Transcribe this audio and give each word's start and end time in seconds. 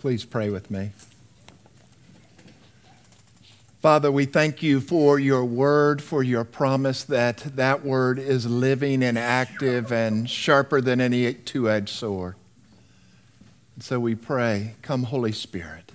Please 0.00 0.24
pray 0.24 0.48
with 0.48 0.70
me. 0.70 0.92
Father, 3.82 4.10
we 4.10 4.24
thank 4.24 4.62
you 4.62 4.80
for 4.80 5.18
your 5.18 5.44
word, 5.44 6.02
for 6.02 6.22
your 6.22 6.42
promise 6.42 7.04
that 7.04 7.38
that 7.56 7.84
word 7.84 8.18
is 8.18 8.46
living 8.46 9.02
and 9.02 9.18
active 9.18 9.92
and 9.92 10.28
sharper 10.28 10.80
than 10.80 11.02
any 11.02 11.32
two 11.34 11.70
edged 11.70 11.90
sword. 11.90 12.34
And 13.74 13.84
so 13.84 14.00
we 14.00 14.14
pray, 14.14 14.74
come, 14.80 15.04
Holy 15.04 15.32
Spirit, 15.32 15.92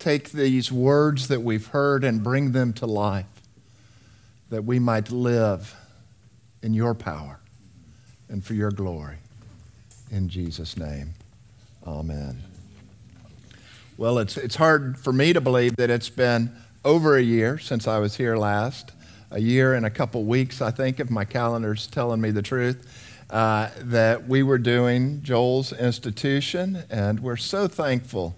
take 0.00 0.30
these 0.30 0.72
words 0.72 1.28
that 1.28 1.42
we've 1.42 1.68
heard 1.68 2.02
and 2.02 2.22
bring 2.22 2.50
them 2.50 2.72
to 2.74 2.86
life, 2.86 3.26
that 4.50 4.64
we 4.64 4.80
might 4.80 5.12
live 5.12 5.76
in 6.62 6.74
your 6.74 6.94
power 6.94 7.38
and 8.28 8.44
for 8.44 8.54
your 8.54 8.72
glory. 8.72 9.18
In 10.10 10.28
Jesus' 10.28 10.76
name, 10.76 11.14
amen. 11.86 12.53
Well, 13.96 14.18
it's, 14.18 14.36
it's 14.36 14.56
hard 14.56 14.98
for 14.98 15.12
me 15.12 15.32
to 15.32 15.40
believe 15.40 15.76
that 15.76 15.88
it's 15.88 16.08
been 16.08 16.50
over 16.84 17.16
a 17.16 17.22
year 17.22 17.58
since 17.58 17.86
I 17.86 17.98
was 17.98 18.16
here 18.16 18.36
last. 18.36 18.90
A 19.30 19.40
year 19.40 19.74
and 19.74 19.86
a 19.86 19.90
couple 19.90 20.24
weeks, 20.24 20.60
I 20.60 20.72
think, 20.72 20.98
if 20.98 21.10
my 21.10 21.24
calendar's 21.24 21.86
telling 21.86 22.20
me 22.20 22.32
the 22.32 22.42
truth, 22.42 22.88
uh, 23.30 23.70
that 23.78 24.26
we 24.26 24.42
were 24.42 24.58
doing 24.58 25.22
Joel's 25.22 25.72
institution, 25.72 26.82
and 26.90 27.20
we're 27.20 27.36
so 27.36 27.68
thankful. 27.68 28.34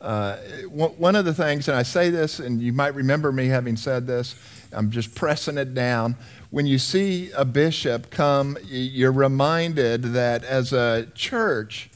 Uh, 0.00 0.36
one 0.70 1.16
of 1.16 1.26
the 1.26 1.34
things, 1.34 1.68
and 1.68 1.76
I 1.76 1.82
say 1.82 2.08
this, 2.08 2.38
and 2.38 2.62
you 2.62 2.72
might 2.72 2.94
remember 2.94 3.30
me 3.30 3.48
having 3.48 3.76
said 3.76 4.06
this, 4.06 4.34
I'm 4.72 4.90
just 4.90 5.14
pressing 5.14 5.58
it 5.58 5.74
down. 5.74 6.16
When 6.50 6.64
you 6.64 6.78
see 6.78 7.30
a 7.32 7.44
bishop 7.44 8.08
come, 8.08 8.56
you're 8.64 9.12
reminded 9.12 10.02
that 10.14 10.44
as 10.44 10.72
a 10.72 11.08
church, 11.14 11.90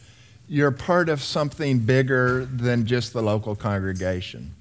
you're 0.48 0.70
part 0.70 1.09
of 1.09 1.23
something 1.23 1.80
bigger 1.80 2.47
than 2.47 2.87
just 2.87 3.12
the 3.12 3.23
local 3.23 3.55
congregation. 3.55 4.55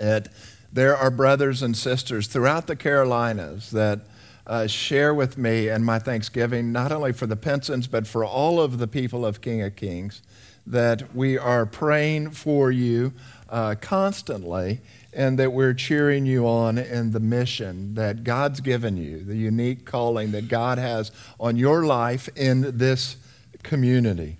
It, 0.00 0.28
there 0.72 0.96
are 0.96 1.10
brothers 1.10 1.62
and 1.62 1.76
sisters 1.76 2.26
throughout 2.26 2.66
the 2.66 2.74
Carolinas 2.74 3.70
that 3.70 4.00
uh, 4.46 4.66
share 4.66 5.14
with 5.14 5.38
me 5.38 5.68
and 5.68 5.84
my 5.84 5.98
thanksgiving, 5.98 6.72
not 6.72 6.90
only 6.90 7.12
for 7.12 7.26
the 7.26 7.36
Pensons, 7.36 7.86
but 7.86 8.06
for 8.06 8.24
all 8.24 8.60
of 8.60 8.78
the 8.78 8.88
people 8.88 9.24
of 9.24 9.40
King 9.40 9.62
of 9.62 9.76
Kings, 9.76 10.20
that 10.66 11.14
we 11.14 11.38
are 11.38 11.64
praying 11.64 12.32
for 12.32 12.72
you 12.72 13.12
uh, 13.48 13.76
constantly 13.80 14.80
and 15.12 15.38
that 15.38 15.52
we're 15.52 15.74
cheering 15.74 16.26
you 16.26 16.46
on 16.46 16.76
in 16.76 17.12
the 17.12 17.20
mission 17.20 17.94
that 17.94 18.24
God's 18.24 18.60
given 18.60 18.96
you, 18.96 19.22
the 19.22 19.36
unique 19.36 19.84
calling 19.84 20.32
that 20.32 20.48
God 20.48 20.78
has 20.78 21.12
on 21.38 21.56
your 21.56 21.86
life 21.86 22.28
in 22.36 22.76
this 22.76 23.16
community. 23.62 24.38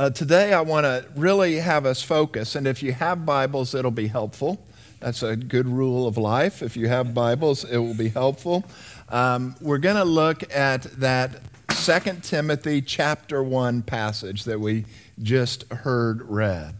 Uh, 0.00 0.08
today, 0.08 0.54
I 0.54 0.62
want 0.62 0.84
to 0.84 1.04
really 1.14 1.56
have 1.56 1.84
us 1.84 2.00
focus, 2.00 2.54
and 2.54 2.66
if 2.66 2.82
you 2.82 2.90
have 2.90 3.26
Bibles, 3.26 3.74
it'll 3.74 3.90
be 3.90 4.06
helpful. 4.06 4.58
That's 4.98 5.22
a 5.22 5.36
good 5.36 5.68
rule 5.68 6.06
of 6.06 6.16
life. 6.16 6.62
If 6.62 6.74
you 6.74 6.88
have 6.88 7.12
Bibles, 7.12 7.64
it 7.64 7.76
will 7.76 7.92
be 7.92 8.08
helpful. 8.08 8.64
Um, 9.10 9.56
we're 9.60 9.76
going 9.76 9.96
to 9.96 10.06
look 10.06 10.42
at 10.56 10.84
that 11.00 11.42
2 11.68 12.00
Timothy 12.22 12.80
chapter 12.80 13.42
1 13.42 13.82
passage 13.82 14.44
that 14.44 14.58
we 14.58 14.86
just 15.22 15.70
heard 15.70 16.22
read. 16.22 16.76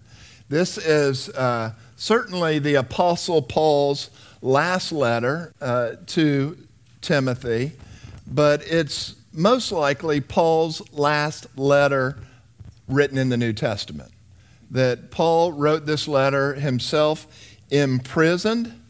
This 0.48 0.78
is 0.78 1.28
uh, 1.28 1.72
certainly 1.96 2.58
the 2.58 2.76
Apostle 2.76 3.42
Paul's 3.42 4.08
last 4.40 4.92
letter 4.92 5.52
uh, 5.60 5.96
to 6.06 6.56
Timothy, 7.02 7.72
but 8.26 8.62
it's 8.66 9.14
most 9.34 9.72
likely 9.72 10.22
Paul's 10.22 10.80
last 10.94 11.58
letter 11.58 12.16
written 12.92 13.18
in 13.18 13.28
the 13.28 13.36
New 13.36 13.52
Testament. 13.52 14.12
That 14.70 15.10
Paul 15.10 15.52
wrote 15.52 15.86
this 15.86 16.06
letter 16.06 16.54
himself 16.54 17.26
imprisoned 17.70 18.80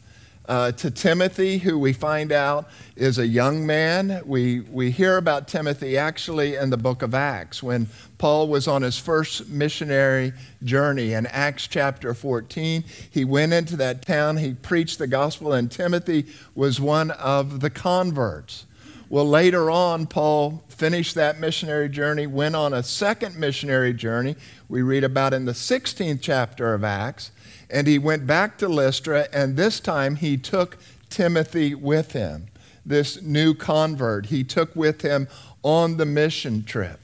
uh, 0.51 0.73
to 0.73 0.91
Timothy, 0.91 1.59
who 1.59 1.79
we 1.79 1.93
find 1.93 2.33
out 2.33 2.69
is 2.97 3.19
a 3.19 3.27
young 3.27 3.65
man. 3.65 4.21
We, 4.27 4.61
we 4.61 4.91
hear 4.91 5.17
about 5.17 5.47
Timothy 5.47 5.97
actually 5.97 6.57
in 6.57 6.71
the 6.71 6.77
book 6.77 7.03
of 7.03 7.15
Acts 7.15 7.63
when 7.63 7.87
Paul 8.19 8.49
was 8.49 8.67
on 8.67 8.83
his 8.83 8.99
first 8.99 9.49
missionary 9.49 10.33
journey 10.65 11.13
in 11.13 11.27
Acts 11.27 11.69
chapter 11.69 12.15
14. 12.15 12.83
He 13.09 13.25
went 13.25 13.53
into 13.53 13.77
that 13.77 14.05
town, 14.05 14.39
he 14.39 14.55
preached 14.55 14.99
the 14.99 15.07
gospel, 15.07 15.53
and 15.53 15.71
Timothy 15.71 16.27
was 16.57 16.81
one 16.81 17.13
of 17.13 17.61
the 17.61 17.71
converts. 17.71 18.67
Well, 19.11 19.29
later 19.29 19.73
on, 19.73 20.07
Paul 20.07 20.63
finished 20.69 21.17
that 21.17 21.41
missionary 21.41 21.89
journey, 21.89 22.29
went 22.29 22.55
on 22.55 22.73
a 22.73 22.85
second 22.85 23.37
missionary 23.37 23.93
journey. 23.93 24.37
We 24.69 24.83
read 24.83 25.03
about 25.03 25.35
in 25.35 25.47
the 25.47 25.53
16th 25.53 26.21
chapter 26.23 26.75
of 26.75 26.85
Acts. 26.85 27.33
And 27.69 27.89
he 27.89 27.99
went 27.99 28.25
back 28.25 28.57
to 28.59 28.69
Lystra, 28.69 29.27
and 29.33 29.57
this 29.57 29.81
time 29.81 30.15
he 30.15 30.37
took 30.37 30.79
Timothy 31.09 31.75
with 31.75 32.13
him, 32.13 32.47
this 32.87 33.21
new 33.21 33.53
convert. 33.53 34.27
He 34.27 34.45
took 34.45 34.77
with 34.77 35.03
him 35.03 35.27
on 35.65 35.97
the 35.97 36.07
mission 36.07 36.63
trip. 36.63 37.01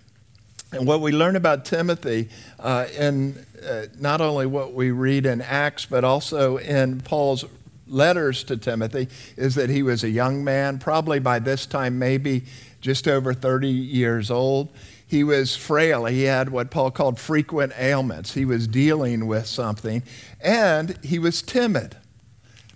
And 0.70 0.86
what 0.86 1.00
we 1.00 1.10
learn 1.10 1.34
about 1.34 1.64
Timothy 1.64 2.28
uh, 2.60 2.86
in 2.96 3.44
uh, 3.68 3.86
not 3.98 4.20
only 4.20 4.46
what 4.46 4.74
we 4.74 4.92
read 4.92 5.26
in 5.26 5.42
Acts, 5.42 5.86
but 5.86 6.04
also 6.04 6.58
in 6.58 7.00
Paul's 7.00 7.44
letters 7.86 8.44
to 8.44 8.56
Timothy, 8.56 9.08
is 9.36 9.54
that 9.54 9.70
he 9.70 9.82
was 9.82 10.04
a 10.04 10.10
young 10.10 10.42
man, 10.44 10.78
probably 10.78 11.19
by 11.19 11.38
this 11.38 11.66
time, 11.66 11.98
maybe 11.98 12.44
just 12.80 13.08
over 13.08 13.34
30 13.34 13.69
years 13.69 14.30
old 14.30 14.70
he 15.06 15.22
was 15.22 15.56
frail. 15.56 16.04
He 16.06 16.24
had 16.24 16.50
what 16.50 16.70
Paul 16.70 16.91
called 16.91 17.20
frequent 17.20 17.72
ailments. 17.78 18.34
He 18.34 18.44
was 18.44 18.66
dealing 18.66 19.26
with 19.26 19.47
something, 19.47 20.02
and 20.41 20.98
he 21.04 21.19
was 21.19 21.42
timid. 21.42 21.97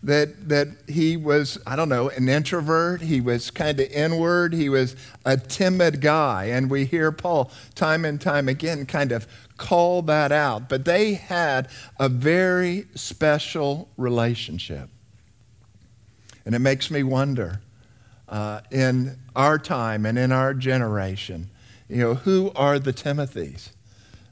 That, 0.02 0.48
that 0.48 0.68
he 0.88 1.18
was, 1.18 1.58
I 1.66 1.76
don't 1.76 1.90
know, 1.90 2.08
an 2.08 2.26
introvert. 2.26 3.02
He 3.02 3.20
was 3.20 3.50
kind 3.50 3.78
of 3.78 3.90
inward. 3.90 4.54
He 4.54 4.70
was 4.70 4.96
a 5.26 5.36
timid 5.36 6.00
guy. 6.00 6.46
And 6.46 6.70
we 6.70 6.86
hear 6.86 7.12
Paul 7.12 7.50
time 7.74 8.06
and 8.06 8.18
time 8.18 8.48
again 8.48 8.86
kind 8.86 9.12
of 9.12 9.26
call 9.58 10.00
that 10.02 10.32
out. 10.32 10.70
But 10.70 10.86
they 10.86 11.12
had 11.12 11.68
a 11.98 12.08
very 12.08 12.86
special 12.94 13.90
relationship. 13.98 14.88
And 16.44 16.54
it 16.54 16.60
makes 16.60 16.90
me 16.90 17.02
wonder 17.02 17.60
uh, 18.28 18.60
in 18.70 19.18
our 19.34 19.58
time 19.58 20.06
and 20.06 20.18
in 20.18 20.32
our 20.32 20.54
generation, 20.54 21.50
you 21.88 21.98
know, 21.98 22.14
who 22.14 22.52
are 22.54 22.78
the 22.78 22.92
Timothys? 22.92 23.70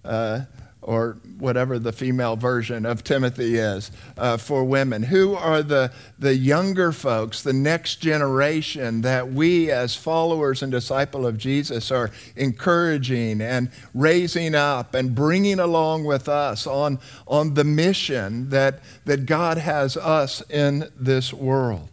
Uh, 0.04 0.42
or 0.88 1.18
whatever 1.38 1.78
the 1.78 1.92
female 1.92 2.34
version 2.34 2.86
of 2.86 3.04
Timothy 3.04 3.56
is 3.56 3.90
uh, 4.16 4.38
for 4.38 4.64
women. 4.64 5.02
Who 5.02 5.34
are 5.34 5.62
the, 5.62 5.92
the 6.18 6.34
younger 6.34 6.92
folks, 6.92 7.42
the 7.42 7.52
next 7.52 7.96
generation 7.96 9.02
that 9.02 9.30
we, 9.30 9.70
as 9.70 9.94
followers 9.94 10.62
and 10.62 10.72
disciple 10.72 11.26
of 11.26 11.36
Jesus, 11.36 11.90
are 11.90 12.10
encouraging 12.36 13.42
and 13.42 13.70
raising 13.92 14.54
up 14.54 14.94
and 14.94 15.14
bringing 15.14 15.58
along 15.58 16.04
with 16.04 16.26
us 16.26 16.66
on, 16.66 17.00
on 17.26 17.52
the 17.52 17.64
mission 17.64 18.48
that, 18.48 18.80
that 19.04 19.26
God 19.26 19.58
has 19.58 19.94
us 19.96 20.42
in 20.48 20.90
this 20.96 21.34
world? 21.34 21.90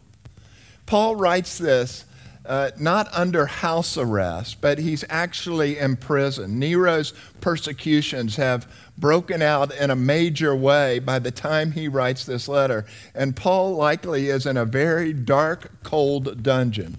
Paul 0.86 1.16
writes 1.16 1.58
this 1.58 2.06
uh, 2.46 2.72
not 2.78 3.12
under 3.12 3.48
house 3.48 3.98
arrest, 3.98 4.62
but 4.62 4.78
he's 4.78 5.04
actually 5.10 5.78
in 5.78 5.96
prison. 5.96 6.60
Nero's 6.60 7.14
persecutions 7.42 8.36
have 8.36 8.72
broken 8.98 9.42
out 9.42 9.76
in 9.76 9.90
a 9.90 9.96
major 9.96 10.56
way 10.56 11.00
by 11.00 11.20
the 11.20 11.32
time 11.32 11.72
he 11.72 11.88
writes 11.88 12.26
this 12.26 12.48
letter. 12.48 12.86
And 13.14 13.36
Paul 13.36 13.76
likely 13.76 14.30
is 14.30 14.46
in 14.46 14.58
a 14.58 14.66
very 14.66 15.12
dark, 15.12 15.72
cold 15.84 16.44
dungeon 16.44 16.98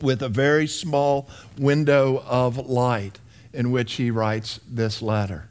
with 0.00 0.22
a 0.22 0.28
very 0.28 0.68
small 0.68 1.28
window 1.58 2.22
of 2.24 2.56
light 2.68 3.18
in 3.52 3.72
which 3.72 3.94
he 3.94 4.10
writes 4.10 4.60
this 4.68 5.02
letter. 5.02 5.48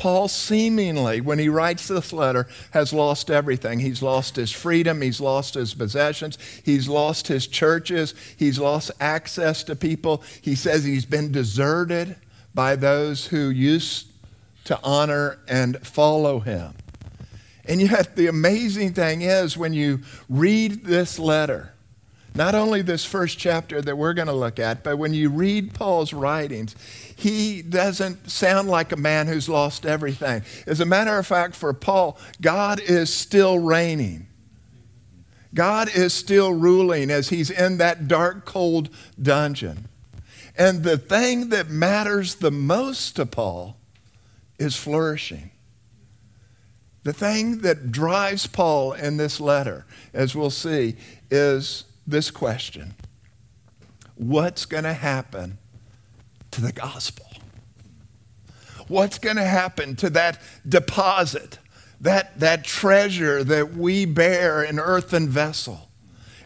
Paul 0.00 0.28
seemingly, 0.28 1.20
when 1.20 1.38
he 1.38 1.50
writes 1.50 1.86
this 1.86 2.10
letter, 2.10 2.48
has 2.70 2.90
lost 2.90 3.30
everything. 3.30 3.80
He's 3.80 4.00
lost 4.00 4.36
his 4.36 4.50
freedom, 4.50 5.02
he's 5.02 5.20
lost 5.20 5.52
his 5.52 5.74
possessions, 5.74 6.38
he's 6.64 6.88
lost 6.88 7.28
his 7.28 7.46
churches, 7.46 8.14
he's 8.34 8.58
lost 8.58 8.92
access 8.98 9.62
to 9.64 9.76
people. 9.76 10.22
He 10.40 10.54
says 10.54 10.84
he's 10.84 11.04
been 11.04 11.30
deserted 11.30 12.16
by 12.54 12.76
those 12.76 13.26
who 13.26 13.50
used 13.50 14.06
to 14.64 14.80
honor 14.82 15.38
and 15.46 15.86
follow 15.86 16.40
him. 16.40 16.72
And 17.66 17.82
yet, 17.82 18.16
the 18.16 18.26
amazing 18.26 18.94
thing 18.94 19.20
is 19.20 19.58
when 19.58 19.74
you 19.74 20.00
read 20.30 20.86
this 20.86 21.18
letter, 21.18 21.69
not 22.34 22.54
only 22.54 22.82
this 22.82 23.04
first 23.04 23.38
chapter 23.38 23.82
that 23.82 23.96
we're 23.96 24.14
going 24.14 24.28
to 24.28 24.32
look 24.32 24.58
at, 24.58 24.84
but 24.84 24.98
when 24.98 25.12
you 25.12 25.28
read 25.30 25.74
Paul's 25.74 26.12
writings, 26.12 26.76
he 27.16 27.60
doesn't 27.62 28.30
sound 28.30 28.68
like 28.68 28.92
a 28.92 28.96
man 28.96 29.26
who's 29.26 29.48
lost 29.48 29.84
everything. 29.84 30.42
As 30.66 30.80
a 30.80 30.86
matter 30.86 31.18
of 31.18 31.26
fact, 31.26 31.54
for 31.56 31.72
Paul, 31.72 32.18
God 32.40 32.80
is 32.80 33.12
still 33.12 33.58
reigning. 33.58 34.26
God 35.52 35.90
is 35.94 36.12
still 36.12 36.52
ruling 36.52 37.10
as 37.10 37.30
he's 37.30 37.50
in 37.50 37.78
that 37.78 38.06
dark, 38.06 38.44
cold 38.44 38.88
dungeon. 39.20 39.88
And 40.56 40.84
the 40.84 40.98
thing 40.98 41.48
that 41.48 41.68
matters 41.68 42.36
the 42.36 42.50
most 42.52 43.16
to 43.16 43.26
Paul 43.26 43.76
is 44.58 44.76
flourishing. 44.76 45.50
The 47.02 47.12
thing 47.12 47.58
that 47.62 47.90
drives 47.90 48.46
Paul 48.46 48.92
in 48.92 49.16
this 49.16 49.40
letter, 49.40 49.86
as 50.12 50.36
we'll 50.36 50.50
see, 50.50 50.96
is 51.30 51.84
this 52.10 52.30
question 52.30 52.94
What's 54.16 54.66
going 54.66 54.84
to 54.84 54.92
happen 54.92 55.58
to 56.50 56.60
the 56.60 56.72
gospel? 56.72 57.26
What's 58.88 59.18
going 59.18 59.36
to 59.36 59.44
happen 59.44 59.94
to 59.96 60.10
that 60.10 60.40
deposit, 60.68 61.58
that, 62.00 62.38
that 62.40 62.64
treasure 62.64 63.44
that 63.44 63.74
we 63.74 64.04
bear 64.04 64.64
in 64.64 64.80
earthen 64.80 65.28
vessel? 65.28 65.88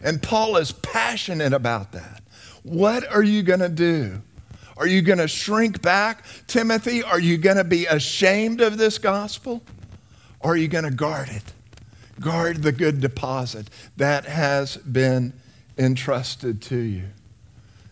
And 0.03 0.21
Paul 0.21 0.57
is 0.57 0.71
passionate 0.71 1.53
about 1.53 1.91
that. 1.93 2.21
What 2.61 3.07
are 3.11 3.23
you 3.23 3.41
going 3.41 3.61
to 3.61 3.69
do? 3.69 4.21
Are 4.77 4.87
you 4.87 5.01
going 5.01 5.19
to 5.19 5.27
shrink 5.27 5.81
back, 5.81 6.25
Timothy? 6.47 7.01
Are 7.01 7.19
you 7.19 7.37
going 7.37 7.57
to 7.57 7.63
be 7.63 7.85
ashamed 7.85 8.61
of 8.61 8.77
this 8.77 8.97
gospel? 8.97 9.63
Or 10.39 10.53
are 10.53 10.57
you 10.57 10.67
going 10.67 10.83
to 10.83 10.91
guard 10.91 11.29
it? 11.29 11.53
Guard 12.19 12.61
the 12.61 12.71
good 12.71 13.01
deposit 13.01 13.69
that 13.97 14.25
has 14.25 14.77
been 14.77 15.33
entrusted 15.77 16.61
to 16.63 16.77
you. 16.77 17.09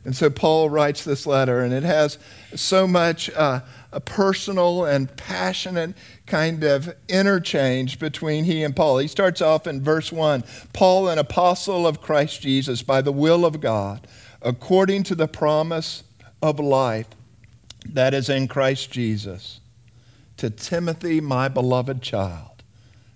And 0.06 0.16
so 0.16 0.30
Paul 0.30 0.70
writes 0.70 1.04
this 1.04 1.26
letter, 1.26 1.62
and 1.62 1.74
it 1.74 1.84
has 1.84 2.18
so 2.56 2.86
much 2.88 3.30
uh, 3.32 3.62
a 3.92 4.02
personal 4.02 4.84
and 4.84 5.16
passionate 5.16 5.96
kind 6.26 6.64
of 6.64 6.94
interchange 7.08 8.00
between 8.00 8.44
he 8.44 8.64
and 8.64 8.76
Paul. 8.76 8.98
He 8.98 9.08
starts 9.08 9.42
off 9.42 9.66
in 9.66 9.82
verse 9.82 10.12
1 10.12 10.44
Paul, 10.74 11.08
an 11.08 11.20
apostle 11.20 11.88
of 11.88 12.02
Christ 12.02 12.42
Jesus, 12.42 12.82
by 12.84 13.02
the 13.02 13.14
will 13.14 13.46
of 13.46 13.62
God, 13.62 14.06
according 14.42 15.04
to 15.04 15.16
the 15.16 15.28
promise 15.28 16.04
of 16.42 16.60
life 16.60 17.08
that 17.88 18.14
is 18.14 18.30
in 18.30 18.50
Christ 18.50 18.92
Jesus. 18.92 19.62
To 20.38 20.50
Timothy, 20.50 21.22
my 21.22 21.48
beloved 21.48 22.02
child, 22.02 22.64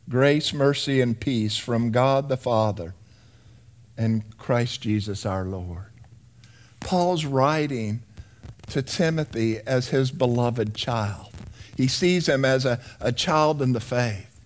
grace, 0.08 0.54
mercy, 0.54 1.02
and 1.02 1.20
peace 1.20 1.58
from 1.58 1.92
God 1.92 2.30
the 2.30 2.38
Father 2.38 2.94
and 3.98 4.38
Christ 4.38 4.82
Jesus 4.82 5.26
our 5.26 5.46
Lord. 5.46 5.92
Paul's 6.80 7.26
writing 7.26 8.02
to 8.68 8.82
Timothy 8.82 9.60
as 9.66 9.90
his 9.90 10.12
beloved 10.12 10.76
child. 10.76 11.34
He 11.76 11.88
sees 11.88 12.28
him 12.28 12.44
as 12.46 12.66
a, 12.66 12.80
a 13.00 13.12
child 13.12 13.62
in 13.62 13.74
the 13.74 13.80
faith. 13.80 14.42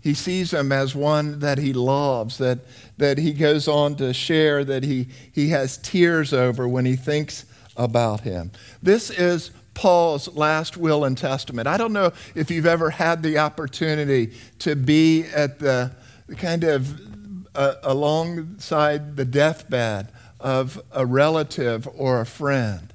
He 0.00 0.14
sees 0.14 0.52
him 0.52 0.70
as 0.70 0.94
one 0.94 1.40
that 1.40 1.58
he 1.58 1.72
loves, 1.72 2.38
that, 2.38 2.60
that 2.96 3.18
he 3.18 3.32
goes 3.32 3.66
on 3.66 3.96
to 3.96 4.14
share, 4.14 4.64
that 4.64 4.84
he, 4.84 5.08
he 5.32 5.48
has 5.48 5.76
tears 5.76 6.32
over 6.32 6.68
when 6.68 6.84
he 6.84 6.94
thinks 6.94 7.44
about 7.76 8.20
him. 8.20 8.52
This 8.80 9.10
is 9.10 9.50
Paul's 9.74 10.28
last 10.34 10.76
will 10.76 11.04
and 11.04 11.18
testament. 11.18 11.66
I 11.66 11.76
don't 11.76 11.92
know 11.92 12.12
if 12.34 12.50
you've 12.50 12.66
ever 12.66 12.90
had 12.90 13.22
the 13.22 13.38
opportunity 13.38 14.32
to 14.60 14.76
be 14.76 15.24
at 15.24 15.58
the 15.58 15.90
kind 16.36 16.64
of 16.64 17.15
uh, 17.56 17.74
alongside 17.82 19.16
the 19.16 19.24
deathbed 19.24 20.12
of 20.38 20.80
a 20.92 21.04
relative 21.04 21.88
or 21.96 22.20
a 22.20 22.26
friend. 22.26 22.92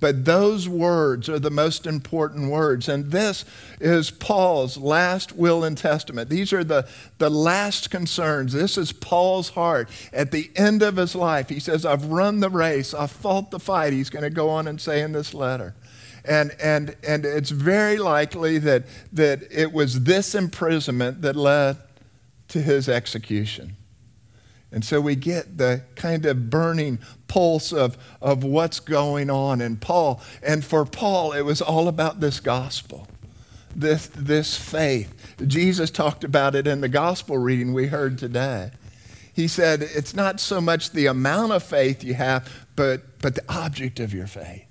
But 0.00 0.24
those 0.24 0.68
words 0.68 1.28
are 1.28 1.40
the 1.40 1.50
most 1.50 1.86
important 1.86 2.50
words. 2.50 2.88
And 2.88 3.10
this 3.10 3.44
is 3.80 4.10
Paul's 4.12 4.76
last 4.76 5.34
will 5.34 5.64
and 5.64 5.76
testament. 5.76 6.30
These 6.30 6.52
are 6.52 6.62
the, 6.62 6.88
the 7.18 7.30
last 7.30 7.90
concerns. 7.90 8.52
This 8.52 8.78
is 8.78 8.92
Paul's 8.92 9.50
heart. 9.50 9.88
At 10.12 10.30
the 10.30 10.50
end 10.54 10.82
of 10.82 10.96
his 10.96 11.16
life, 11.16 11.48
he 11.48 11.58
says, 11.58 11.84
I've 11.84 12.04
run 12.04 12.38
the 12.40 12.50
race, 12.50 12.94
I've 12.94 13.10
fought 13.10 13.50
the 13.50 13.58
fight. 13.58 13.92
He's 13.92 14.10
going 14.10 14.22
to 14.22 14.30
go 14.30 14.50
on 14.50 14.68
and 14.68 14.80
say 14.80 15.02
in 15.02 15.12
this 15.12 15.34
letter. 15.34 15.74
And, 16.24 16.54
and, 16.60 16.94
and 17.06 17.24
it's 17.24 17.50
very 17.50 17.96
likely 17.96 18.58
that, 18.58 18.84
that 19.12 19.50
it 19.50 19.72
was 19.72 20.04
this 20.04 20.34
imprisonment 20.34 21.22
that 21.22 21.34
led 21.34 21.78
to 22.48 22.62
his 22.62 22.88
execution. 22.88 23.76
And 24.70 24.84
so 24.84 25.00
we 25.00 25.16
get 25.16 25.56
the 25.56 25.82
kind 25.94 26.26
of 26.26 26.50
burning 26.50 26.98
pulse 27.26 27.72
of, 27.72 27.96
of 28.20 28.44
what's 28.44 28.80
going 28.80 29.30
on 29.30 29.60
in 29.60 29.76
Paul. 29.76 30.20
And 30.42 30.64
for 30.64 30.84
Paul, 30.84 31.32
it 31.32 31.42
was 31.42 31.62
all 31.62 31.88
about 31.88 32.20
this 32.20 32.38
gospel, 32.38 33.08
this, 33.74 34.08
this 34.08 34.56
faith. 34.56 35.36
Jesus 35.46 35.90
talked 35.90 36.22
about 36.22 36.54
it 36.54 36.66
in 36.66 36.82
the 36.82 36.88
gospel 36.88 37.38
reading 37.38 37.72
we 37.72 37.86
heard 37.86 38.18
today. 38.18 38.72
He 39.32 39.48
said, 39.48 39.82
it's 39.82 40.14
not 40.14 40.40
so 40.40 40.60
much 40.60 40.90
the 40.90 41.06
amount 41.06 41.52
of 41.52 41.62
faith 41.62 42.04
you 42.04 42.14
have, 42.14 42.66
but, 42.76 43.20
but 43.20 43.36
the 43.36 43.44
object 43.48 44.00
of 44.00 44.12
your 44.12 44.26
faith. 44.26 44.67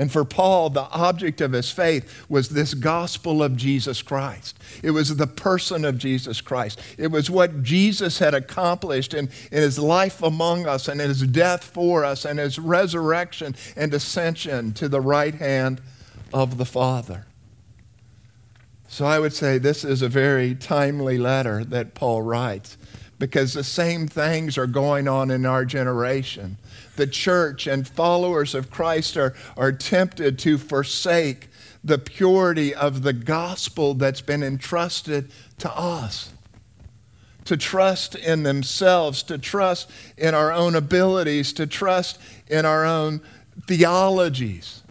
And 0.00 0.10
for 0.10 0.24
Paul, 0.24 0.70
the 0.70 0.88
object 0.92 1.42
of 1.42 1.52
his 1.52 1.70
faith 1.70 2.24
was 2.26 2.48
this 2.48 2.72
gospel 2.72 3.42
of 3.42 3.54
Jesus 3.54 4.00
Christ. 4.00 4.58
It 4.82 4.92
was 4.92 5.14
the 5.14 5.26
person 5.26 5.84
of 5.84 5.98
Jesus 5.98 6.40
Christ. 6.40 6.80
It 6.96 7.08
was 7.08 7.28
what 7.28 7.62
Jesus 7.62 8.18
had 8.18 8.32
accomplished 8.32 9.12
in, 9.12 9.28
in 9.52 9.60
his 9.60 9.78
life 9.78 10.22
among 10.22 10.66
us 10.66 10.88
and 10.88 11.02
his 11.02 11.20
death 11.26 11.62
for 11.62 12.02
us 12.02 12.24
and 12.24 12.38
his 12.38 12.58
resurrection 12.58 13.54
and 13.76 13.92
ascension 13.92 14.72
to 14.72 14.88
the 14.88 15.02
right 15.02 15.34
hand 15.34 15.82
of 16.32 16.56
the 16.56 16.64
Father. 16.64 17.26
So 18.88 19.04
I 19.04 19.18
would 19.18 19.34
say 19.34 19.58
this 19.58 19.84
is 19.84 20.00
a 20.00 20.08
very 20.08 20.54
timely 20.54 21.18
letter 21.18 21.62
that 21.62 21.92
Paul 21.92 22.22
writes 22.22 22.78
because 23.20 23.54
the 23.54 23.62
same 23.62 24.08
things 24.08 24.58
are 24.58 24.66
going 24.66 25.06
on 25.06 25.30
in 25.30 25.46
our 25.46 25.64
generation 25.64 26.56
the 27.00 27.06
church 27.06 27.66
and 27.66 27.88
followers 27.88 28.54
of 28.54 28.70
Christ 28.70 29.16
are, 29.16 29.34
are 29.56 29.72
tempted 29.72 30.38
to 30.40 30.58
forsake 30.58 31.48
the 31.82 31.96
purity 31.96 32.74
of 32.74 33.02
the 33.02 33.14
gospel 33.14 33.94
that's 33.94 34.20
been 34.20 34.42
entrusted 34.42 35.32
to 35.56 35.72
us. 35.74 36.34
To 37.46 37.56
trust 37.56 38.16
in 38.16 38.42
themselves, 38.42 39.22
to 39.24 39.38
trust 39.38 39.90
in 40.18 40.34
our 40.34 40.52
own 40.52 40.74
abilities, 40.74 41.54
to 41.54 41.66
trust 41.66 42.18
in 42.48 42.66
our 42.66 42.84
own 42.84 43.22
theologies 43.66 44.82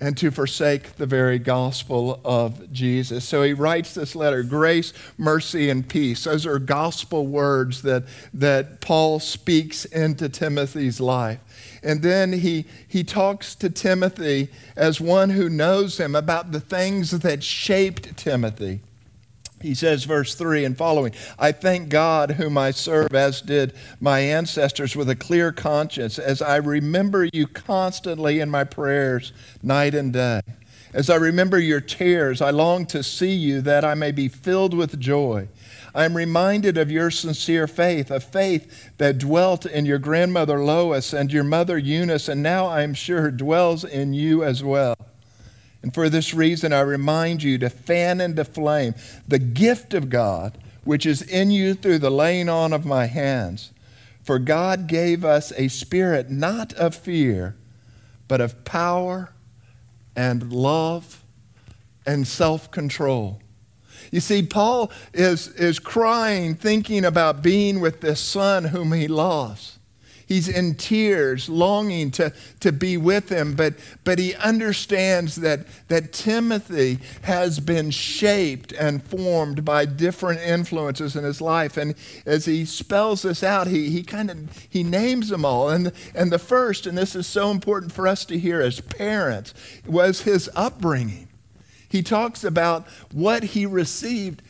and 0.00 0.16
to 0.18 0.30
forsake 0.30 0.96
the 0.96 1.06
very 1.06 1.38
gospel 1.38 2.20
of 2.24 2.72
Jesus. 2.72 3.24
So 3.24 3.42
he 3.42 3.52
writes 3.52 3.94
this 3.94 4.16
letter 4.16 4.42
grace, 4.42 4.92
mercy, 5.16 5.70
and 5.70 5.88
peace. 5.88 6.24
Those 6.24 6.46
are 6.46 6.58
gospel 6.58 7.26
words 7.26 7.82
that, 7.82 8.04
that 8.34 8.80
Paul 8.80 9.20
speaks 9.20 9.84
into 9.84 10.28
Timothy's 10.28 11.00
life. 11.00 11.38
And 11.82 12.02
then 12.02 12.32
he, 12.32 12.66
he 12.88 13.04
talks 13.04 13.54
to 13.56 13.70
Timothy 13.70 14.48
as 14.76 15.00
one 15.00 15.30
who 15.30 15.48
knows 15.48 15.98
him 15.98 16.14
about 16.14 16.52
the 16.52 16.60
things 16.60 17.10
that 17.10 17.44
shaped 17.44 18.16
Timothy. 18.16 18.80
He 19.64 19.74
says, 19.74 20.04
verse 20.04 20.34
3 20.34 20.66
and 20.66 20.76
following, 20.76 21.14
I 21.38 21.50
thank 21.50 21.88
God 21.88 22.32
whom 22.32 22.58
I 22.58 22.70
serve, 22.70 23.14
as 23.14 23.40
did 23.40 23.72
my 23.98 24.20
ancestors, 24.20 24.94
with 24.94 25.08
a 25.08 25.16
clear 25.16 25.52
conscience, 25.52 26.18
as 26.18 26.42
I 26.42 26.56
remember 26.56 27.30
you 27.32 27.46
constantly 27.46 28.40
in 28.40 28.50
my 28.50 28.64
prayers, 28.64 29.32
night 29.62 29.94
and 29.94 30.12
day. 30.12 30.42
As 30.92 31.08
I 31.08 31.14
remember 31.14 31.58
your 31.58 31.80
tears, 31.80 32.42
I 32.42 32.50
long 32.50 32.84
to 32.88 33.02
see 33.02 33.32
you 33.32 33.62
that 33.62 33.86
I 33.86 33.94
may 33.94 34.12
be 34.12 34.28
filled 34.28 34.74
with 34.74 35.00
joy. 35.00 35.48
I 35.94 36.04
am 36.04 36.14
reminded 36.14 36.76
of 36.76 36.90
your 36.90 37.10
sincere 37.10 37.66
faith, 37.66 38.10
a 38.10 38.20
faith 38.20 38.92
that 38.98 39.16
dwelt 39.16 39.64
in 39.64 39.86
your 39.86 39.98
grandmother 39.98 40.62
Lois 40.62 41.14
and 41.14 41.32
your 41.32 41.42
mother 41.42 41.78
Eunice, 41.78 42.28
and 42.28 42.42
now 42.42 42.66
I 42.66 42.82
am 42.82 42.92
sure 42.92 43.30
dwells 43.30 43.82
in 43.82 44.12
you 44.12 44.44
as 44.44 44.62
well. 44.62 44.94
And 45.84 45.92
for 45.92 46.08
this 46.08 46.32
reason, 46.32 46.72
I 46.72 46.80
remind 46.80 47.42
you 47.42 47.58
to 47.58 47.68
fan 47.68 48.18
into 48.18 48.42
flame 48.42 48.94
the 49.28 49.38
gift 49.38 49.92
of 49.92 50.08
God 50.08 50.56
which 50.84 51.04
is 51.04 51.20
in 51.20 51.50
you 51.50 51.74
through 51.74 51.98
the 51.98 52.10
laying 52.10 52.48
on 52.48 52.72
of 52.72 52.86
my 52.86 53.04
hands. 53.04 53.70
For 54.22 54.38
God 54.38 54.86
gave 54.86 55.26
us 55.26 55.52
a 55.58 55.68
spirit 55.68 56.30
not 56.30 56.72
of 56.72 56.94
fear, 56.94 57.54
but 58.28 58.40
of 58.40 58.64
power 58.64 59.34
and 60.16 60.50
love 60.50 61.22
and 62.06 62.26
self 62.26 62.70
control. 62.70 63.42
You 64.10 64.20
see, 64.20 64.42
Paul 64.42 64.90
is, 65.12 65.48
is 65.48 65.78
crying, 65.78 66.54
thinking 66.54 67.04
about 67.04 67.42
being 67.42 67.78
with 67.78 68.00
this 68.00 68.20
son 68.20 68.64
whom 68.64 68.92
he 68.92 69.06
loves. 69.06 69.73
He's 70.34 70.48
in 70.48 70.74
tears, 70.74 71.48
longing 71.48 72.10
to, 72.10 72.32
to 72.58 72.72
be 72.72 72.96
with 72.96 73.28
him, 73.28 73.54
but, 73.54 73.74
but 74.02 74.18
he 74.18 74.34
understands 74.34 75.36
that, 75.36 75.60
that 75.86 76.12
Timothy 76.12 76.98
has 77.22 77.60
been 77.60 77.92
shaped 77.92 78.72
and 78.72 79.00
formed 79.00 79.64
by 79.64 79.84
different 79.84 80.40
influences 80.40 81.14
in 81.14 81.22
his 81.22 81.40
life. 81.40 81.76
And 81.76 81.94
as 82.26 82.46
he 82.46 82.64
spells 82.64 83.22
this 83.22 83.44
out, 83.44 83.68
he, 83.68 83.90
he 83.90 84.02
kind 84.02 84.28
of 84.28 84.66
he 84.68 84.82
names 84.82 85.28
them 85.28 85.44
all. 85.44 85.68
And, 85.68 85.92
and 86.16 86.32
the 86.32 86.40
first, 86.40 86.84
and 86.88 86.98
this 86.98 87.14
is 87.14 87.28
so 87.28 87.52
important 87.52 87.92
for 87.92 88.08
us 88.08 88.24
to 88.24 88.36
hear 88.36 88.60
as 88.60 88.80
parents, 88.80 89.54
was 89.86 90.22
his 90.22 90.50
upbringing. 90.56 91.28
He 91.88 92.02
talks 92.02 92.42
about 92.42 92.88
what 93.12 93.44
he 93.44 93.66
received 93.66 94.42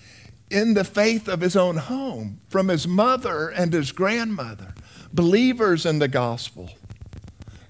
in 0.55 0.75
the 0.75 0.85
faith 0.85 1.27
of 1.27 1.41
his 1.41 1.57
own 1.57 1.77
home 1.77 2.41
from 2.49 2.69
his 2.69 2.87
mother 2.87 3.49
and 3.49 3.73
his 3.73 3.91
grandmother 3.91 4.73
believers 5.13 5.85
in 5.85 5.99
the 5.99 6.09
gospel, 6.09 6.71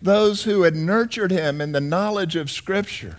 those 0.01 0.45
who 0.45 0.63
had 0.63 0.77
nurtured 0.77 1.31
him 1.31 1.61
in 1.61 1.73
the 1.73 1.81
knowledge 1.81 2.37
of 2.37 2.51
Scripture, 2.51 3.17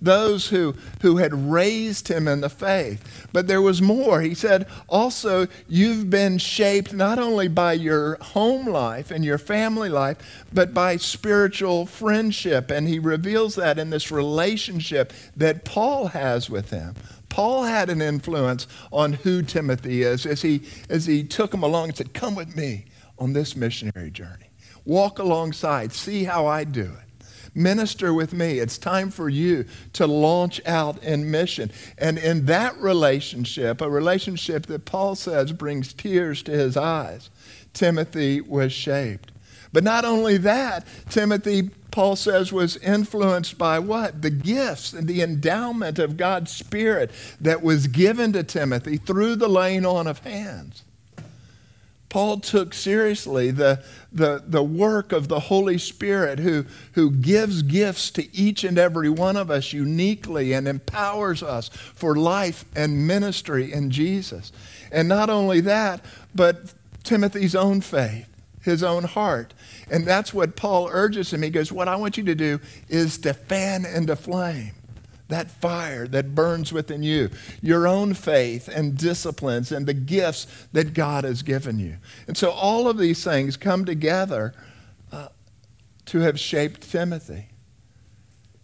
those 0.00 0.48
who, 0.48 0.74
who 1.02 1.18
had 1.18 1.32
raised 1.50 2.08
him 2.08 2.26
in 2.26 2.40
the 2.40 2.48
faith. 2.48 3.28
But 3.32 3.46
there 3.46 3.62
was 3.62 3.80
more. 3.80 4.20
He 4.20 4.34
said, 4.34 4.66
also, 4.88 5.46
you've 5.68 6.10
been 6.10 6.38
shaped 6.38 6.92
not 6.92 7.18
only 7.18 7.48
by 7.48 7.74
your 7.74 8.16
home 8.16 8.66
life 8.66 9.10
and 9.10 9.24
your 9.24 9.38
family 9.38 9.88
life, 9.88 10.44
but 10.52 10.74
by 10.74 10.96
spiritual 10.96 11.86
friendship. 11.86 12.70
And 12.70 12.88
he 12.88 12.98
reveals 12.98 13.54
that 13.54 13.78
in 13.78 13.90
this 13.90 14.10
relationship 14.10 15.12
that 15.36 15.64
Paul 15.64 16.08
has 16.08 16.50
with 16.50 16.70
him. 16.70 16.94
Paul 17.32 17.62
had 17.62 17.88
an 17.88 18.02
influence 18.02 18.66
on 18.92 19.14
who 19.14 19.40
Timothy 19.40 20.02
is 20.02 20.26
as 20.26 20.42
he, 20.42 20.60
as 20.90 21.06
he 21.06 21.24
took 21.24 21.54
him 21.54 21.62
along 21.62 21.88
and 21.88 21.96
said, 21.96 22.12
Come 22.12 22.34
with 22.34 22.54
me 22.54 22.84
on 23.18 23.32
this 23.32 23.56
missionary 23.56 24.10
journey. 24.10 24.50
Walk 24.84 25.18
alongside, 25.18 25.94
see 25.94 26.24
how 26.24 26.46
I 26.46 26.64
do 26.64 26.82
it. 26.82 27.24
Minister 27.54 28.12
with 28.12 28.34
me. 28.34 28.58
It's 28.58 28.76
time 28.76 29.10
for 29.10 29.30
you 29.30 29.64
to 29.94 30.06
launch 30.06 30.60
out 30.66 31.02
in 31.02 31.30
mission. 31.30 31.70
And 31.96 32.18
in 32.18 32.44
that 32.46 32.76
relationship, 32.76 33.80
a 33.80 33.88
relationship 33.88 34.66
that 34.66 34.84
Paul 34.84 35.14
says 35.14 35.52
brings 35.52 35.94
tears 35.94 36.42
to 36.42 36.50
his 36.50 36.76
eyes, 36.76 37.30
Timothy 37.72 38.42
was 38.42 38.74
shaped. 38.74 39.32
But 39.72 39.84
not 39.84 40.04
only 40.04 40.36
that, 40.36 40.86
Timothy 41.08 41.70
Paul 41.92 42.16
says, 42.16 42.52
was 42.52 42.78
influenced 42.78 43.58
by 43.58 43.78
what? 43.78 44.22
The 44.22 44.30
gifts 44.30 44.92
and 44.92 45.06
the 45.06 45.22
endowment 45.22 45.98
of 45.98 46.16
God's 46.16 46.50
Spirit 46.50 47.12
that 47.40 47.62
was 47.62 47.86
given 47.86 48.32
to 48.32 48.42
Timothy 48.42 48.96
through 48.96 49.36
the 49.36 49.48
laying 49.48 49.86
on 49.86 50.06
of 50.06 50.20
hands. 50.20 50.82
Paul 52.08 52.40
took 52.40 52.74
seriously 52.74 53.50
the, 53.50 53.82
the, 54.10 54.42
the 54.46 54.62
work 54.62 55.12
of 55.12 55.28
the 55.28 55.40
Holy 55.40 55.78
Spirit 55.78 56.40
who, 56.40 56.66
who 56.92 57.10
gives 57.10 57.62
gifts 57.62 58.10
to 58.12 58.36
each 58.36 58.64
and 58.64 58.78
every 58.78 59.08
one 59.08 59.36
of 59.36 59.50
us 59.50 59.72
uniquely 59.72 60.52
and 60.52 60.68
empowers 60.68 61.42
us 61.42 61.68
for 61.68 62.16
life 62.16 62.64
and 62.74 63.06
ministry 63.06 63.72
in 63.72 63.90
Jesus. 63.90 64.52
And 64.90 65.08
not 65.08 65.30
only 65.30 65.60
that, 65.60 66.04
but 66.34 66.74
Timothy's 67.02 67.54
own 67.54 67.80
faith 67.80 68.31
his 68.62 68.82
own 68.82 69.04
heart. 69.04 69.54
And 69.90 70.06
that's 70.06 70.32
what 70.32 70.56
Paul 70.56 70.88
urges 70.90 71.32
him. 71.32 71.42
He 71.42 71.50
goes, 71.50 71.72
What 71.72 71.88
I 71.88 71.96
want 71.96 72.16
you 72.16 72.24
to 72.24 72.34
do 72.34 72.60
is 72.88 73.18
to 73.18 73.34
fan 73.34 73.84
into 73.84 74.16
flame 74.16 74.72
that 75.32 75.50
fire 75.50 76.06
that 76.06 76.34
burns 76.34 76.72
within 76.72 77.02
you, 77.02 77.30
your 77.62 77.88
own 77.88 78.12
faith 78.14 78.68
and 78.68 78.96
disciplines 78.96 79.72
and 79.72 79.86
the 79.86 79.94
gifts 79.94 80.46
that 80.72 80.94
God 80.94 81.24
has 81.24 81.42
given 81.42 81.78
you. 81.78 81.96
And 82.28 82.36
so 82.36 82.50
all 82.50 82.86
of 82.86 82.98
these 82.98 83.24
things 83.24 83.56
come 83.56 83.84
together 83.84 84.54
uh, 85.10 85.28
to 86.06 86.20
have 86.20 86.38
shaped 86.38 86.90
Timothy. 86.90 87.48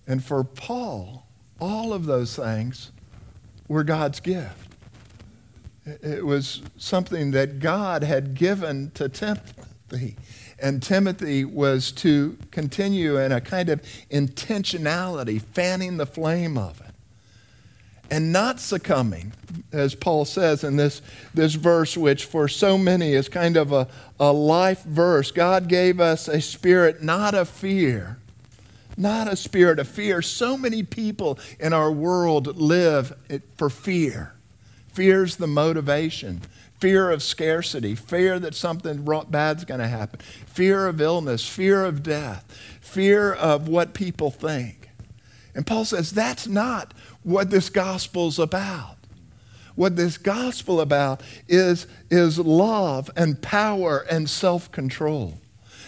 And 0.07 0.23
for 0.23 0.45
Paul, 0.45 1.27
all 1.59 1.93
of 1.93 2.05
those 2.05 2.37
things 2.37 2.93
were 3.67 3.83
God's 3.83 4.21
gift. 4.21 4.75
It 5.87 6.25
was 6.25 6.63
something 6.77 7.31
that 7.31 7.61
God 7.61 8.03
had 8.03 8.35
given 8.35 8.91
to 8.93 9.09
Timothy. 9.09 9.63
Timothy. 9.89 10.17
And 10.61 10.83
Timothy 10.83 11.45
was 11.45 11.93
to 11.93 12.37
continue 12.51 13.19
in 13.19 13.33
a 13.33 13.41
kind 13.41 13.69
of 13.69 13.83
intentionality, 14.11 15.41
fanning 15.41 15.97
the 15.97 16.07
flame 16.07 16.59
of 16.59 16.81
it. 16.81 16.87
And 18.11 18.33
not 18.33 18.59
succumbing, 18.59 19.35
as 19.71 19.95
Paul 19.95 20.25
says 20.25 20.65
in 20.65 20.77
this, 20.77 21.03
this 21.35 21.55
verse, 21.55 21.95
which 21.97 22.25
for 22.25 22.49
so 22.49 22.79
many 22.79 23.13
is 23.13 23.29
kind 23.29 23.57
of 23.57 23.71
a, 23.71 23.87
a 24.19 24.33
life 24.33 24.83
verse. 24.85 25.31
God 25.31 25.69
gave 25.69 26.01
us 26.01 26.27
a 26.27 26.41
spirit 26.41 27.03
not 27.03 27.35
of 27.35 27.51
fear, 27.51 28.17
not 28.97 29.31
a 29.31 29.37
spirit 29.37 29.79
of 29.79 29.89
fear. 29.89 30.23
So 30.23 30.57
many 30.57 30.83
people 30.83 31.39
in 31.61 31.75
our 31.75 31.93
world 31.93 32.57
live 32.57 33.13
for 33.59 33.69
fear. 33.69 34.33
Fear's 34.95 35.37
the 35.37 35.47
motivation 35.47 36.41
fear 36.79 37.11
of 37.11 37.23
scarcity, 37.23 37.95
fear 37.95 38.39
that 38.39 38.55
something 38.55 39.05
bad's 39.31 39.65
going 39.65 39.81
to 39.81 39.89
happen, 39.89 40.21
fear 40.47 40.87
of 40.87 41.01
illness, 41.01 41.47
fear 41.47 41.85
of 41.85 42.03
death, 42.03 42.45
fear 42.81 43.33
of 43.33 43.69
what 43.69 43.95
people 43.95 44.31
think. 44.31 44.91
And 45.55 45.67
Paul 45.67 45.85
says 45.85 46.13
that's 46.13 46.47
not 46.47 46.95
what 47.23 47.51
this 47.51 47.69
gospel's 47.69 48.39
about. 48.39 48.97
What 49.75 49.97
this 49.97 50.19
gospel 50.19 50.81
about 50.81 51.21
is, 51.49 51.87
is 52.11 52.39
love 52.39 53.11
and 53.17 53.41
power 53.41 54.05
and 54.11 54.29
self-control. 54.29 55.35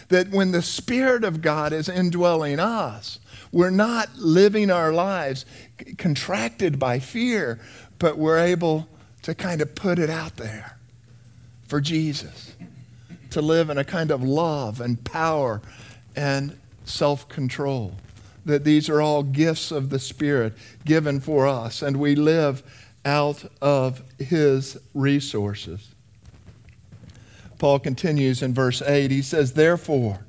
That 0.09 0.31
when 0.31 0.51
the 0.51 0.63
Spirit 0.63 1.23
of 1.23 1.41
God 1.41 1.73
is 1.73 1.89
indwelling 1.89 2.59
us, 2.59 3.21
we're 3.53 3.71
not 3.71 4.17
living 4.17 4.71
our 4.71 4.93
lives 4.93 5.45
contracted 5.99 6.79
by 6.79 6.99
fear, 6.99 7.61
but 7.99 8.19
we're 8.19 8.39
able 8.39 8.89
to 9.23 9.35
kind 9.35 9.61
of 9.61 9.75
put 9.75 9.99
it 9.99 10.11
out 10.11 10.37
there 10.37 10.80
for 11.71 11.81
Jesus, 11.81 12.57
to 13.31 13.41
live 13.41 13.71
in 13.71 13.79
a 13.79 13.85
kind 13.85 14.11
of 14.11 14.25
love 14.25 14.81
and 14.81 15.03
power 15.05 15.63
and 16.17 16.59
self 16.85 17.29
control. 17.29 17.95
That 18.45 18.65
these 18.65 18.89
are 18.89 19.01
all 19.01 19.23
gifts 19.23 19.71
of 19.71 19.89
the 19.89 20.01
Spirit 20.01 20.55
given 20.85 21.21
for 21.21 21.47
us, 21.47 21.81
and 21.81 21.99
we 21.99 22.17
live 22.17 22.65
out 23.05 23.45
of 23.63 24.03
His 24.19 24.79
resources. 24.95 25.95
Paul 27.59 27.79
continues 27.79 28.43
in 28.43 28.53
verse 28.53 28.83
8. 28.83 29.13
He 29.13 29.23
says, 29.23 29.53
Therefore, 29.53 30.27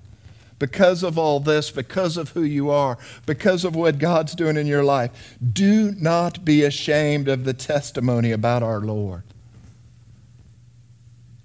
because 0.59 1.01
of 1.01 1.17
all 1.17 1.39
this, 1.39 1.71
because 1.71 2.17
of 2.17 2.29
who 2.29 2.43
you 2.43 2.69
are, 2.69 2.99
because 3.25 3.65
of 3.65 3.75
what 3.75 3.97
God's 3.97 4.35
doing 4.35 4.57
in 4.57 4.67
your 4.67 4.83
life, 4.83 5.37
do 5.51 5.91
not 5.97 6.45
be 6.45 6.63
ashamed 6.63 7.27
of 7.27 7.45
the 7.45 7.53
testimony 7.55 8.31
about 8.31 8.61
our 8.61 8.81
Lord. 8.81 9.23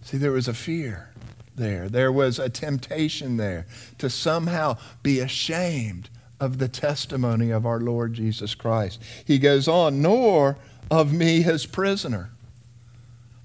See, 0.07 0.19
there 0.19 0.31
was 0.31 0.47
a 0.47 0.55
fear 0.55 1.11
there. 1.57 1.89
There 1.89 2.13
was 2.13 2.39
a 2.39 2.49
temptation 2.49 3.39
there 3.39 3.67
to 3.99 4.09
somehow 4.09 4.77
be 5.03 5.19
ashamed 5.19 6.09
of 6.39 6.59
the 6.59 6.69
testimony 6.69 7.51
of 7.51 7.67
our 7.67 7.81
Lord 7.81 8.15
Jesus 8.15 8.55
Christ. 8.55 9.03
He 9.25 9.41
goes 9.41 9.67
on, 9.67 10.01
nor 10.01 10.59
of 10.93 11.13
me 11.13 11.43
his 11.43 11.67
prisoner. 11.67 12.31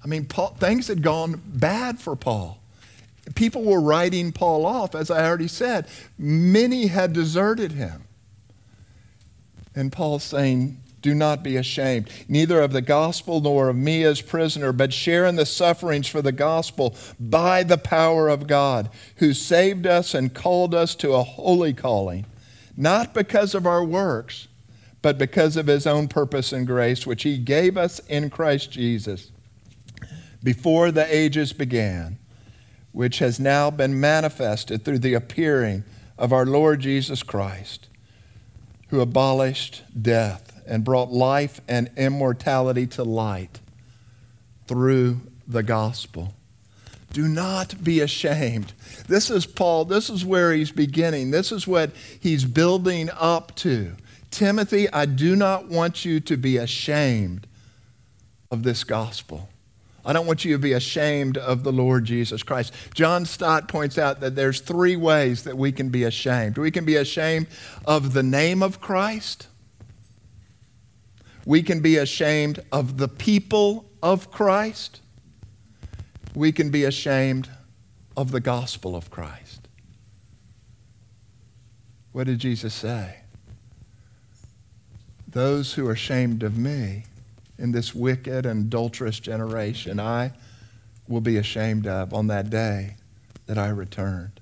I 0.04 0.06
mean, 0.06 0.24
Paul, 0.26 0.54
things 0.60 0.86
had 0.86 1.02
gone 1.02 1.42
bad 1.44 1.98
for 1.98 2.14
Paul. 2.14 2.60
People 3.34 3.64
were 3.64 3.80
writing 3.80 4.30
Paul 4.30 4.64
off, 4.64 4.94
as 4.94 5.10
I 5.10 5.26
already 5.26 5.48
said. 5.48 5.88
Many 6.16 6.86
had 6.86 7.12
deserted 7.12 7.72
him. 7.72 8.04
And 9.74 9.90
Paul's 9.90 10.22
saying, 10.22 10.81
do 11.02 11.14
not 11.14 11.42
be 11.42 11.56
ashamed, 11.56 12.08
neither 12.28 12.60
of 12.60 12.72
the 12.72 12.80
gospel 12.80 13.40
nor 13.40 13.68
of 13.68 13.76
me 13.76 14.04
as 14.04 14.20
prisoner, 14.20 14.72
but 14.72 14.92
share 14.92 15.26
in 15.26 15.36
the 15.36 15.44
sufferings 15.44 16.06
for 16.06 16.22
the 16.22 16.32
gospel 16.32 16.94
by 17.18 17.62
the 17.62 17.76
power 17.76 18.28
of 18.28 18.46
God, 18.46 18.88
who 19.16 19.34
saved 19.34 19.86
us 19.86 20.14
and 20.14 20.32
called 20.32 20.74
us 20.74 20.94
to 20.94 21.12
a 21.12 21.22
holy 21.22 21.74
calling, 21.74 22.24
not 22.76 23.12
because 23.12 23.54
of 23.54 23.66
our 23.66 23.84
works, 23.84 24.48
but 25.02 25.18
because 25.18 25.56
of 25.56 25.66
his 25.66 25.86
own 25.86 26.06
purpose 26.06 26.52
and 26.52 26.66
grace, 26.66 27.06
which 27.06 27.24
he 27.24 27.36
gave 27.36 27.76
us 27.76 27.98
in 28.08 28.30
Christ 28.30 28.70
Jesus 28.70 29.32
before 30.42 30.90
the 30.90 31.14
ages 31.14 31.52
began, 31.52 32.18
which 32.92 33.18
has 33.18 33.40
now 33.40 33.70
been 33.70 33.98
manifested 33.98 34.84
through 34.84 34.98
the 34.98 35.14
appearing 35.14 35.84
of 36.18 36.32
our 36.32 36.46
Lord 36.46 36.80
Jesus 36.80 37.22
Christ, 37.22 37.88
who 38.88 39.00
abolished 39.00 39.82
death 40.00 40.51
and 40.72 40.84
brought 40.84 41.12
life 41.12 41.60
and 41.68 41.90
immortality 41.98 42.86
to 42.86 43.04
light 43.04 43.60
through 44.66 45.20
the 45.46 45.62
gospel. 45.62 46.32
Do 47.12 47.28
not 47.28 47.84
be 47.84 48.00
ashamed. 48.00 48.72
This 49.06 49.30
is 49.30 49.44
Paul, 49.44 49.84
this 49.84 50.08
is 50.08 50.24
where 50.24 50.50
he's 50.50 50.70
beginning. 50.70 51.30
This 51.30 51.52
is 51.52 51.66
what 51.66 51.90
he's 52.18 52.46
building 52.46 53.10
up 53.20 53.54
to. 53.56 53.92
Timothy, 54.30 54.90
I 54.90 55.04
do 55.04 55.36
not 55.36 55.68
want 55.68 56.06
you 56.06 56.20
to 56.20 56.38
be 56.38 56.56
ashamed 56.56 57.46
of 58.50 58.62
this 58.62 58.82
gospel. 58.82 59.50
I 60.06 60.14
don't 60.14 60.26
want 60.26 60.42
you 60.46 60.54
to 60.54 60.58
be 60.58 60.72
ashamed 60.72 61.36
of 61.36 61.64
the 61.64 61.72
Lord 61.72 62.06
Jesus 62.06 62.42
Christ. 62.42 62.72
John 62.94 63.26
Stott 63.26 63.68
points 63.68 63.98
out 63.98 64.20
that 64.20 64.36
there's 64.36 64.62
three 64.62 64.96
ways 64.96 65.44
that 65.44 65.58
we 65.58 65.70
can 65.70 65.90
be 65.90 66.04
ashamed. 66.04 66.56
We 66.56 66.70
can 66.70 66.86
be 66.86 66.96
ashamed 66.96 67.48
of 67.84 68.14
the 68.14 68.22
name 68.22 68.62
of 68.62 68.80
Christ 68.80 69.48
we 71.44 71.62
can 71.62 71.80
be 71.80 71.96
ashamed 71.96 72.60
of 72.70 72.98
the 72.98 73.08
people 73.08 73.90
of 74.02 74.30
Christ. 74.30 75.00
We 76.34 76.52
can 76.52 76.70
be 76.70 76.84
ashamed 76.84 77.50
of 78.16 78.30
the 78.30 78.40
gospel 78.40 78.94
of 78.94 79.10
Christ. 79.10 79.68
What 82.12 82.26
did 82.26 82.38
Jesus 82.38 82.74
say? 82.74 83.20
Those 85.26 85.74
who 85.74 85.88
are 85.88 85.92
ashamed 85.92 86.42
of 86.42 86.58
me 86.58 87.04
in 87.58 87.72
this 87.72 87.94
wicked 87.94 88.44
and 88.44 88.66
adulterous 88.66 89.18
generation, 89.18 89.98
I 89.98 90.32
will 91.08 91.22
be 91.22 91.38
ashamed 91.38 91.86
of 91.86 92.12
on 92.12 92.26
that 92.26 92.50
day 92.50 92.96
that 93.46 93.56
I 93.56 93.68
returned. 93.68 94.41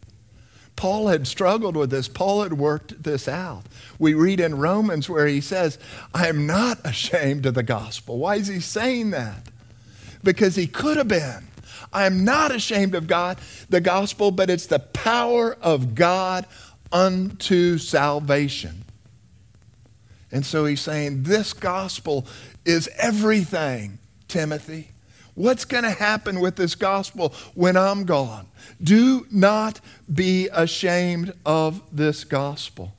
Paul 0.80 1.08
had 1.08 1.26
struggled 1.26 1.76
with 1.76 1.90
this. 1.90 2.08
Paul 2.08 2.42
had 2.42 2.54
worked 2.54 3.02
this 3.02 3.28
out. 3.28 3.64
We 3.98 4.14
read 4.14 4.40
in 4.40 4.56
Romans 4.56 5.10
where 5.10 5.26
he 5.26 5.42
says, 5.42 5.78
I 6.14 6.28
am 6.28 6.46
not 6.46 6.78
ashamed 6.86 7.44
of 7.44 7.52
the 7.52 7.62
gospel. 7.62 8.16
Why 8.16 8.36
is 8.36 8.46
he 8.46 8.60
saying 8.60 9.10
that? 9.10 9.42
Because 10.24 10.56
he 10.56 10.66
could 10.66 10.96
have 10.96 11.06
been. 11.06 11.48
I 11.92 12.06
am 12.06 12.24
not 12.24 12.50
ashamed 12.50 12.94
of 12.94 13.06
God, 13.06 13.36
the 13.68 13.82
gospel, 13.82 14.30
but 14.30 14.48
it's 14.48 14.68
the 14.68 14.78
power 14.78 15.54
of 15.60 15.94
God 15.94 16.46
unto 16.90 17.76
salvation. 17.76 18.84
And 20.32 20.46
so 20.46 20.64
he's 20.64 20.80
saying, 20.80 21.24
This 21.24 21.52
gospel 21.52 22.26
is 22.64 22.88
everything, 22.96 23.98
Timothy. 24.28 24.92
What's 25.40 25.64
going 25.64 25.84
to 25.84 25.90
happen 25.90 26.40
with 26.40 26.56
this 26.56 26.74
gospel 26.74 27.32
when 27.54 27.74
I'm 27.74 28.04
gone? 28.04 28.46
Do 28.82 29.26
not 29.30 29.80
be 30.12 30.50
ashamed 30.52 31.32
of 31.46 31.80
this 31.90 32.24
gospel. 32.24 32.92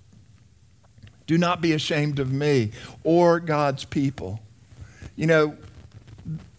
Do 1.27 1.37
not 1.37 1.61
be 1.61 1.71
ashamed 1.73 2.17
of 2.17 2.31
me 2.31 2.71
or 3.03 3.39
God's 3.39 3.85
people. 3.85 4.39
You 5.15 5.27
know, 5.27 5.57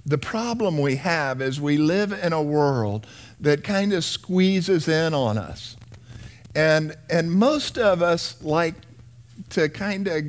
the 0.06 0.18
problem 0.18 0.78
we 0.78 0.94
have 0.96 1.42
is 1.42 1.60
we 1.60 1.78
live 1.78 2.12
in 2.12 2.32
a 2.32 2.40
world 2.40 3.04
that 3.40 3.64
kind 3.64 3.92
of 3.92 4.04
squeezes 4.04 4.86
in 4.86 5.14
on 5.14 5.36
us. 5.36 5.76
And, 6.54 6.94
and 7.10 7.28
most 7.28 7.76
of 7.76 8.02
us 8.02 8.40
like 8.40 8.76
to 9.50 9.68
kind 9.68 10.06
of 10.06 10.24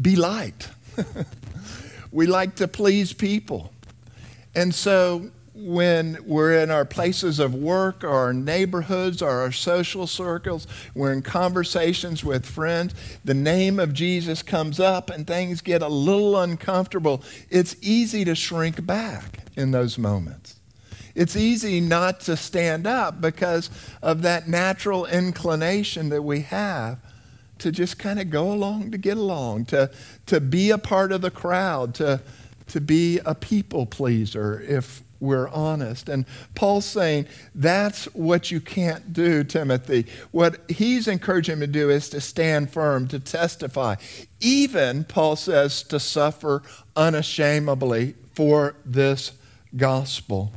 be 0.00 0.14
liked. 0.14 0.70
we 2.12 2.26
like 2.26 2.54
to 2.54 2.68
please 2.68 3.12
people. 3.12 3.72
And 4.56 4.74
so 4.74 5.30
when 5.54 6.18
we're 6.26 6.58
in 6.62 6.70
our 6.70 6.84
places 6.84 7.38
of 7.38 7.54
work 7.54 8.02
or 8.02 8.08
our 8.08 8.32
neighborhoods 8.32 9.20
or 9.20 9.30
our 9.30 9.52
social 9.52 10.06
circles, 10.06 10.66
we're 10.94 11.12
in 11.12 11.22
conversations 11.22 12.24
with 12.24 12.46
friends, 12.46 12.94
the 13.24 13.34
name 13.34 13.78
of 13.78 13.92
Jesus 13.92 14.42
comes 14.42 14.80
up 14.80 15.10
and 15.10 15.26
things 15.26 15.60
get 15.60 15.82
a 15.82 15.88
little 15.88 16.38
uncomfortable. 16.40 17.22
It's 17.50 17.76
easy 17.82 18.24
to 18.24 18.34
shrink 18.34 18.84
back 18.84 19.40
in 19.56 19.72
those 19.72 19.98
moments. 19.98 20.56
It's 21.14 21.36
easy 21.36 21.80
not 21.80 22.20
to 22.20 22.36
stand 22.36 22.86
up 22.86 23.20
because 23.20 23.70
of 24.02 24.22
that 24.22 24.48
natural 24.48 25.06
inclination 25.06 26.08
that 26.10 26.22
we 26.22 26.40
have 26.40 26.98
to 27.58 27.72
just 27.72 27.98
kind 27.98 28.20
of 28.20 28.28
go 28.30 28.52
along 28.52 28.90
to 28.90 28.98
get 28.98 29.16
along, 29.16 29.64
to, 29.66 29.90
to 30.26 30.40
be 30.40 30.70
a 30.70 30.78
part 30.78 31.12
of 31.12 31.22
the 31.22 31.30
crowd, 31.30 31.94
to, 31.94 32.20
to 32.68 32.80
be 32.80 33.20
a 33.24 33.34
people 33.34 33.86
pleaser 33.86 34.60
if 34.60 35.02
we're 35.20 35.48
honest. 35.48 36.08
And 36.08 36.26
Paul's 36.54 36.84
saying 36.84 37.26
that's 37.54 38.04
what 38.14 38.50
you 38.50 38.60
can't 38.60 39.12
do, 39.12 39.44
Timothy. 39.44 40.06
What 40.30 40.60
he's 40.70 41.08
encouraging 41.08 41.54
him 41.54 41.60
to 41.60 41.66
do 41.66 41.90
is 41.90 42.08
to 42.10 42.20
stand 42.20 42.70
firm, 42.70 43.08
to 43.08 43.18
testify. 43.18 43.96
Even, 44.40 45.04
Paul 45.04 45.36
says, 45.36 45.82
to 45.84 45.98
suffer 45.98 46.62
unashamedly 46.94 48.14
for 48.34 48.76
this 48.84 49.32
gospel. 49.76 50.52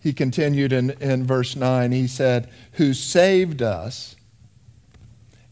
He 0.00 0.12
continued 0.12 0.72
in, 0.72 0.90
in 0.90 1.26
verse 1.26 1.56
9, 1.56 1.92
he 1.92 2.06
said, 2.06 2.48
Who 2.72 2.94
saved 2.94 3.60
us 3.60 4.16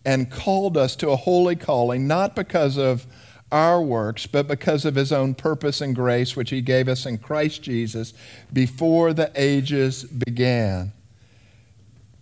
and 0.04 0.30
called 0.30 0.76
us 0.76 0.94
to 0.96 1.10
a 1.10 1.16
holy 1.16 1.56
calling, 1.56 2.06
not 2.06 2.36
because 2.36 2.78
of 2.78 3.06
our 3.56 3.80
works, 3.80 4.26
but 4.26 4.46
because 4.46 4.84
of 4.84 4.96
his 4.96 5.10
own 5.10 5.34
purpose 5.34 5.80
and 5.80 5.94
grace, 5.94 6.36
which 6.36 6.50
he 6.50 6.60
gave 6.60 6.88
us 6.88 7.06
in 7.06 7.16
Christ 7.16 7.62
Jesus 7.62 8.12
before 8.52 9.14
the 9.14 9.32
ages 9.34 10.04
began, 10.04 10.92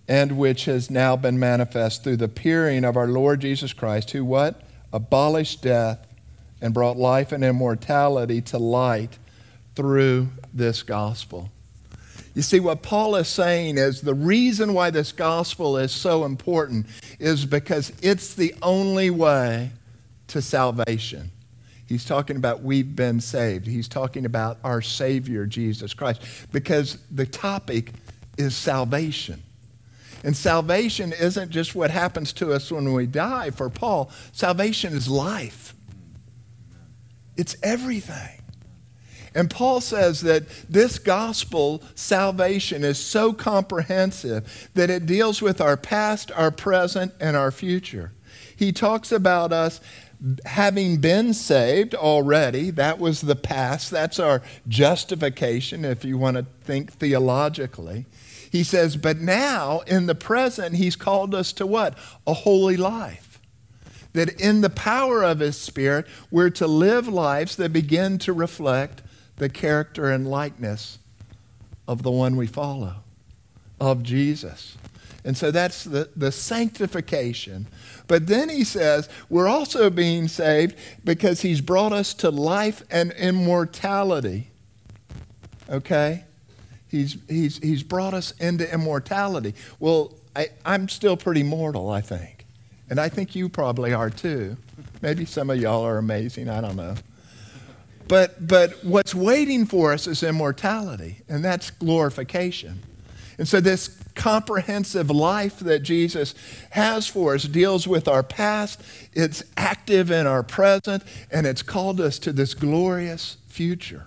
and 0.06 0.38
which 0.38 0.66
has 0.66 0.90
now 0.90 1.16
been 1.16 1.36
manifest 1.36 2.04
through 2.04 2.18
the 2.18 2.26
appearing 2.26 2.84
of 2.84 2.96
our 2.96 3.08
Lord 3.08 3.40
Jesus 3.40 3.72
Christ, 3.72 4.12
who 4.12 4.24
what? 4.24 4.62
Abolished 4.92 5.60
death 5.60 6.06
and 6.60 6.72
brought 6.72 6.96
life 6.96 7.32
and 7.32 7.42
immortality 7.42 8.40
to 8.40 8.58
light 8.58 9.18
through 9.74 10.28
this 10.52 10.84
gospel. 10.84 11.50
You 12.34 12.42
see, 12.42 12.60
what 12.60 12.82
Paul 12.82 13.16
is 13.16 13.26
saying 13.26 13.76
is 13.76 14.02
the 14.02 14.14
reason 14.14 14.72
why 14.72 14.90
this 14.90 15.10
gospel 15.10 15.76
is 15.76 15.90
so 15.90 16.24
important 16.24 16.86
is 17.18 17.44
because 17.44 17.92
it's 18.02 18.34
the 18.34 18.54
only 18.62 19.10
way 19.10 19.72
to 20.28 20.42
salvation. 20.42 21.30
He's 21.86 22.04
talking 22.04 22.36
about 22.36 22.62
we've 22.62 22.96
been 22.96 23.20
saved. 23.20 23.66
He's 23.66 23.88
talking 23.88 24.24
about 24.24 24.58
our 24.64 24.80
Savior, 24.80 25.46
Jesus 25.46 25.92
Christ, 25.92 26.22
because 26.50 26.98
the 27.10 27.26
topic 27.26 27.92
is 28.38 28.56
salvation. 28.56 29.42
And 30.22 30.34
salvation 30.34 31.12
isn't 31.12 31.50
just 31.50 31.74
what 31.74 31.90
happens 31.90 32.32
to 32.34 32.52
us 32.52 32.72
when 32.72 32.92
we 32.94 33.06
die. 33.06 33.50
For 33.50 33.68
Paul, 33.68 34.10
salvation 34.32 34.94
is 34.94 35.08
life, 35.08 35.74
it's 37.36 37.56
everything. 37.62 38.40
And 39.36 39.50
Paul 39.50 39.80
says 39.80 40.20
that 40.20 40.48
this 40.68 41.00
gospel 41.00 41.82
salvation 41.96 42.84
is 42.84 42.98
so 42.98 43.32
comprehensive 43.32 44.70
that 44.74 44.90
it 44.90 45.06
deals 45.06 45.42
with 45.42 45.60
our 45.60 45.76
past, 45.76 46.30
our 46.32 46.52
present, 46.52 47.12
and 47.18 47.36
our 47.36 47.50
future. 47.50 48.12
He 48.56 48.70
talks 48.70 49.10
about 49.10 49.52
us 49.52 49.80
having 50.46 50.98
been 50.98 51.34
saved 51.34 51.94
already, 51.94 52.70
that 52.70 52.98
was 52.98 53.20
the 53.20 53.36
past. 53.36 53.90
That's 53.90 54.18
our 54.18 54.42
justification, 54.68 55.84
if 55.84 56.04
you 56.04 56.16
want 56.18 56.36
to 56.36 56.46
think 56.62 56.92
theologically. 56.92 58.06
He 58.50 58.62
says, 58.62 58.96
but 58.96 59.18
now 59.18 59.80
in 59.80 60.06
the 60.06 60.14
present, 60.14 60.76
he's 60.76 60.96
called 60.96 61.34
us 61.34 61.52
to 61.54 61.66
what? 61.66 61.98
A 62.26 62.34
holy 62.34 62.76
life. 62.76 63.40
That 64.12 64.40
in 64.40 64.60
the 64.60 64.70
power 64.70 65.24
of 65.24 65.40
his 65.40 65.56
Spirit, 65.56 66.06
we're 66.30 66.50
to 66.50 66.66
live 66.66 67.08
lives 67.08 67.56
that 67.56 67.72
begin 67.72 68.18
to 68.18 68.32
reflect 68.32 69.02
the 69.36 69.48
character 69.48 70.08
and 70.10 70.30
likeness 70.30 70.98
of 71.88 72.02
the 72.02 72.12
one 72.12 72.36
we 72.36 72.46
follow, 72.46 72.96
of 73.80 74.04
Jesus. 74.04 74.76
And 75.24 75.36
so 75.36 75.50
that's 75.50 75.84
the, 75.84 76.10
the 76.14 76.30
sanctification 76.30 77.66
but 78.06 78.26
then 78.26 78.48
he 78.48 78.64
says, 78.64 79.08
we're 79.28 79.48
also 79.48 79.88
being 79.90 80.28
saved 80.28 80.76
because 81.04 81.40
he's 81.40 81.60
brought 81.60 81.92
us 81.92 82.12
to 82.14 82.30
life 82.30 82.82
and 82.90 83.12
immortality. 83.12 84.50
Okay? 85.70 86.24
He's, 86.88 87.16
he's, 87.28 87.58
he's 87.58 87.82
brought 87.82 88.14
us 88.14 88.32
into 88.32 88.70
immortality. 88.72 89.54
Well, 89.80 90.14
I, 90.36 90.48
I'm 90.64 90.88
still 90.88 91.16
pretty 91.16 91.42
mortal, 91.42 91.90
I 91.90 92.02
think. 92.02 92.44
And 92.90 93.00
I 93.00 93.08
think 93.08 93.34
you 93.34 93.48
probably 93.48 93.94
are 93.94 94.10
too. 94.10 94.56
Maybe 95.00 95.24
some 95.24 95.48
of 95.48 95.58
y'all 95.58 95.84
are 95.84 95.96
amazing, 95.96 96.48
I 96.48 96.60
don't 96.60 96.76
know. 96.76 96.94
But, 98.06 98.46
but 98.46 98.84
what's 98.84 99.14
waiting 99.14 99.64
for 99.64 99.94
us 99.94 100.06
is 100.06 100.22
immortality, 100.22 101.22
and 101.26 101.42
that's 101.42 101.70
glorification. 101.70 102.82
And 103.38 103.48
so, 103.48 103.60
this 103.60 104.03
comprehensive 104.14 105.10
life 105.10 105.58
that 105.60 105.80
Jesus 105.80 106.34
has 106.70 107.06
for 107.06 107.34
us 107.34 107.44
deals 107.44 107.86
with 107.86 108.08
our 108.08 108.22
past, 108.22 108.80
it's 109.12 109.42
active 109.56 110.10
in 110.10 110.26
our 110.26 110.42
present, 110.42 111.02
and 111.30 111.46
it's 111.46 111.62
called 111.62 112.00
us 112.00 112.18
to 112.20 112.32
this 112.32 112.54
glorious 112.54 113.36
future. 113.48 114.06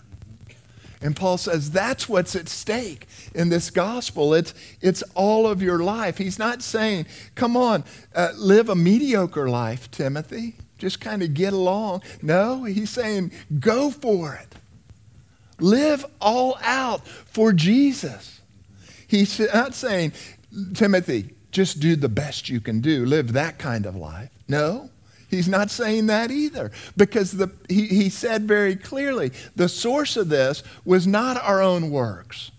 And 1.01 1.15
Paul 1.15 1.37
says 1.37 1.71
that's 1.71 2.09
what's 2.09 2.35
at 2.35 2.49
stake 2.49 3.07
in 3.35 3.49
this 3.49 3.69
gospel. 3.69 4.33
It's, 4.33 4.53
it's 4.81 5.03
all 5.13 5.47
of 5.47 5.61
your 5.61 5.79
life. 5.79 6.17
He's 6.17 6.39
not 6.39 6.63
saying, 6.63 7.05
come 7.35 7.55
on, 7.55 7.83
uh, 8.15 8.31
live 8.35 8.67
a 8.69 8.75
mediocre 8.75 9.47
life, 9.47 9.91
Timothy. 9.91 10.55
Just 10.79 10.99
kind 10.99 11.21
of 11.21 11.33
get 11.33 11.53
along. 11.53 12.01
No, 12.21 12.63
he's 12.63 12.89
saying, 12.89 13.31
go 13.59 13.91
for 13.91 14.33
it. 14.35 14.55
Live 15.59 16.05
all 16.21 16.57
out 16.61 17.07
for 17.07 17.51
Jesus. 17.51 18.36
He's 19.07 19.39
not 19.39 19.73
saying, 19.73 20.13
Timothy, 20.73 21.33
just 21.51 21.79
do 21.79 21.95
the 21.95 22.09
best 22.09 22.49
you 22.49 22.59
can 22.59 22.81
do, 22.81 23.05
live 23.05 23.33
that 23.33 23.57
kind 23.57 23.85
of 23.85 23.95
life. 23.95 24.29
No, 24.47 24.89
he's 25.29 25.47
not 25.47 25.71
saying 25.71 26.07
that 26.07 26.29
either. 26.29 26.71
Because 26.95 27.33
the, 27.33 27.51
he, 27.69 27.87
he 27.87 28.09
said 28.09 28.43
very 28.43 28.75
clearly 28.75 29.31
the 29.55 29.69
source 29.69 30.17
of 30.17 30.29
this 30.29 30.61
was 30.85 31.07
not 31.07 31.41
our 31.41 31.61
own 31.61 31.89
works. 31.89 32.51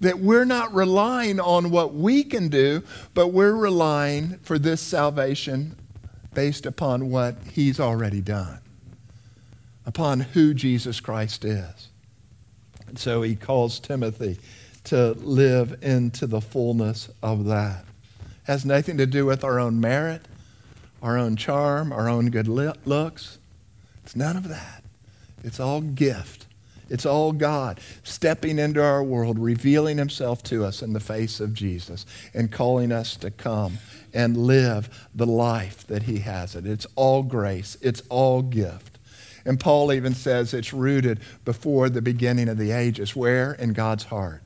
That 0.00 0.18
we're 0.18 0.44
not 0.44 0.74
relying 0.74 1.40
on 1.40 1.70
what 1.70 1.94
we 1.94 2.22
can 2.22 2.48
do, 2.48 2.82
but 3.14 3.28
we're 3.28 3.56
relying 3.56 4.38
for 4.42 4.58
this 4.58 4.82
salvation 4.82 5.74
based 6.34 6.66
upon 6.66 7.10
what 7.10 7.36
he's 7.52 7.80
already 7.80 8.20
done, 8.20 8.58
upon 9.86 10.20
who 10.20 10.52
Jesus 10.52 11.00
Christ 11.00 11.46
is. 11.46 11.88
And 12.86 12.98
so 12.98 13.22
he 13.22 13.34
calls 13.34 13.80
Timothy 13.80 14.38
to 14.86 15.12
live 15.12 15.82
into 15.82 16.26
the 16.26 16.40
fullness 16.40 17.08
of 17.22 17.44
that. 17.46 17.84
It 18.20 18.26
has 18.44 18.64
nothing 18.64 18.96
to 18.98 19.06
do 19.06 19.26
with 19.26 19.44
our 19.44 19.58
own 19.58 19.80
merit, 19.80 20.22
our 21.02 21.18
own 21.18 21.36
charm, 21.36 21.92
our 21.92 22.08
own 22.08 22.30
good 22.30 22.48
looks. 22.48 23.38
It's 24.04 24.16
none 24.16 24.36
of 24.36 24.48
that. 24.48 24.84
It's 25.42 25.60
all 25.60 25.80
gift. 25.80 26.46
It's 26.88 27.04
all 27.04 27.32
God 27.32 27.80
stepping 28.04 28.58
into 28.60 28.82
our 28.82 29.02
world, 29.02 29.38
revealing 29.40 29.98
himself 29.98 30.42
to 30.44 30.64
us 30.64 30.82
in 30.82 30.92
the 30.92 31.00
face 31.00 31.40
of 31.40 31.52
Jesus, 31.52 32.06
and 32.32 32.52
calling 32.52 32.92
us 32.92 33.16
to 33.16 33.30
come 33.32 33.78
and 34.14 34.36
live 34.36 35.08
the 35.12 35.26
life 35.26 35.84
that 35.88 36.04
he 36.04 36.20
has 36.20 36.54
it. 36.54 36.64
It's 36.64 36.86
all 36.94 37.24
grace, 37.24 37.76
it's 37.80 38.02
all 38.08 38.42
gift. 38.42 38.98
And 39.44 39.58
Paul 39.58 39.92
even 39.92 40.14
says 40.14 40.54
it's 40.54 40.72
rooted 40.72 41.20
before 41.44 41.88
the 41.88 42.02
beginning 42.02 42.48
of 42.48 42.58
the 42.58 42.72
ages. 42.72 43.14
Where? 43.14 43.52
In 43.52 43.72
God's 43.72 44.04
heart. 44.04 44.42